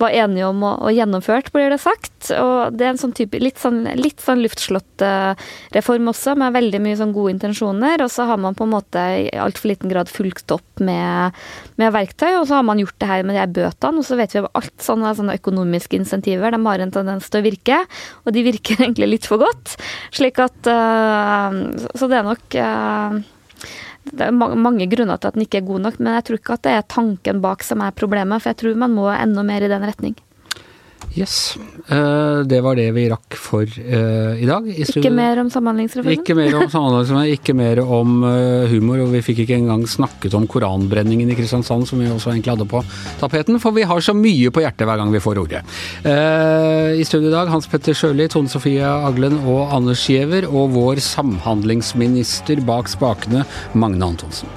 var 0.00 0.14
enige 0.14 0.48
om 0.48 0.62
og, 0.64 0.82
og 0.88 0.94
gjennomført, 0.96 1.50
blir 1.54 1.72
det 1.72 1.80
sagt. 1.82 2.30
Og 2.34 2.74
det 2.74 2.86
er 2.86 2.94
en 2.94 3.00
sånn 3.00 3.14
type, 3.16 3.38
litt 3.42 3.60
sånn, 3.60 3.82
litt 3.98 4.22
sånn 4.22 4.42
luftslått 4.44 5.04
reform 5.74 6.10
også, 6.12 6.34
med 6.40 6.54
veldig 6.56 6.80
mye 6.82 6.98
sånn 6.98 7.14
gode 7.14 7.34
intensjoner. 7.34 8.02
Og 8.04 8.12
så 8.12 8.26
har 8.28 8.40
man 8.40 8.56
på 8.56 8.66
en 8.66 8.74
måte 8.74 9.04
i 9.24 9.28
altfor 9.38 9.72
liten 9.72 9.92
grad 9.92 10.10
fulgt 10.12 10.54
opp 10.54 10.82
med, 10.82 11.36
med, 11.80 11.92
verktøy, 11.94 12.32
og 12.38 12.48
så 12.48 12.58
har 12.58 12.66
man 12.66 12.80
gjort 12.82 12.98
det 13.02 13.10
her 13.10 13.26
med 13.26 13.38
de 13.38 13.60
bøtene. 13.60 14.00
Og 14.00 14.08
så 14.08 14.18
vet 14.18 14.34
vi 14.34 14.42
at 14.42 14.50
alt 14.60 14.86
sånne, 14.86 15.14
sånne 15.18 15.38
økonomiske 15.40 15.98
insentiver, 16.00 16.54
de 16.54 16.62
har 16.66 16.84
en 16.84 16.94
tendens 16.94 17.30
til 17.30 17.42
å 17.42 17.46
virke. 17.46 17.82
Og 18.24 18.34
de 18.36 18.46
virker 18.46 18.80
egentlig 18.84 19.12
litt 19.14 19.30
for 19.30 19.42
godt. 19.42 19.76
Slik 20.14 20.40
at 20.42 20.70
uh, 20.70 21.54
Så 21.94 22.10
det 22.10 22.20
er 22.20 22.26
nok 22.26 22.58
uh, 22.58 23.22
det 24.10 24.26
er 24.26 24.34
mange 24.34 24.86
grunner 24.90 25.16
til 25.16 25.30
at 25.30 25.36
den 25.36 25.46
ikke 25.46 25.62
er 25.62 25.68
god 25.68 25.80
nok, 25.86 25.98
men 26.00 26.12
jeg 26.16 26.26
tror 26.28 26.40
ikke 26.40 26.56
at 26.58 26.64
det 26.66 26.76
er 26.76 26.86
tanken 26.94 27.40
bak 27.44 27.64
som 27.64 27.82
er 27.84 27.96
problemet, 27.96 28.42
for 28.42 28.52
jeg 28.52 28.60
tror 28.60 28.80
man 28.84 28.94
må 28.96 29.08
enda 29.14 29.44
mer 29.46 29.64
i 29.64 29.70
den 29.72 29.86
retning. 29.88 30.16
Yes. 31.14 31.56
Uh, 31.86 32.42
det 32.48 32.58
var 32.64 32.74
det 32.78 32.88
vi 32.96 33.04
rakk 33.12 33.36
for 33.38 33.62
uh, 33.62 34.34
i 34.34 34.46
dag. 34.48 34.66
I 34.66 34.82
ikke 34.82 35.12
mer 35.14 35.38
om 35.42 35.50
Samhandlingsreformen? 35.52 36.16
Ikke 36.16 36.34
mer 36.38 36.56
om 36.58 36.66
Samhandlingsreformen, 36.72 37.34
ikke 37.36 37.54
mer 37.58 37.80
om 37.84 38.16
uh, 38.26 38.64
humor. 38.72 39.04
Og 39.04 39.12
vi 39.14 39.22
fikk 39.26 39.44
ikke 39.44 39.58
engang 39.60 39.84
snakket 39.90 40.34
om 40.34 40.48
koranbrenningen 40.50 41.30
i 41.30 41.38
Kristiansand, 41.38 41.86
som 41.90 42.02
vi 42.02 42.10
også 42.10 42.32
egentlig 42.34 42.56
hadde 42.56 42.68
på 42.70 42.82
tapeten. 43.22 43.60
For 43.62 43.76
vi 43.76 43.86
har 43.86 44.02
så 44.04 44.16
mye 44.16 44.50
på 44.54 44.64
hjertet 44.64 44.88
hver 44.88 45.00
gang 45.02 45.14
vi 45.14 45.22
får 45.22 45.42
ordet. 45.44 45.62
I 46.04 47.04
studio 47.06 47.30
i 47.30 47.34
dag 47.34 47.50
Hans 47.52 47.68
Petter 47.70 47.96
Sjøli, 47.96 48.26
Tone 48.32 48.50
Sofie 48.50 48.84
Aglen 48.84 49.38
og 49.44 49.74
Anders 49.76 50.04
Giæver. 50.10 50.48
Og 50.50 50.74
vår 50.74 51.02
samhandlingsminister 51.04 52.64
bak 52.66 52.90
spakene, 52.90 53.46
Magne 53.78 54.14
Antonsen. 54.14 54.50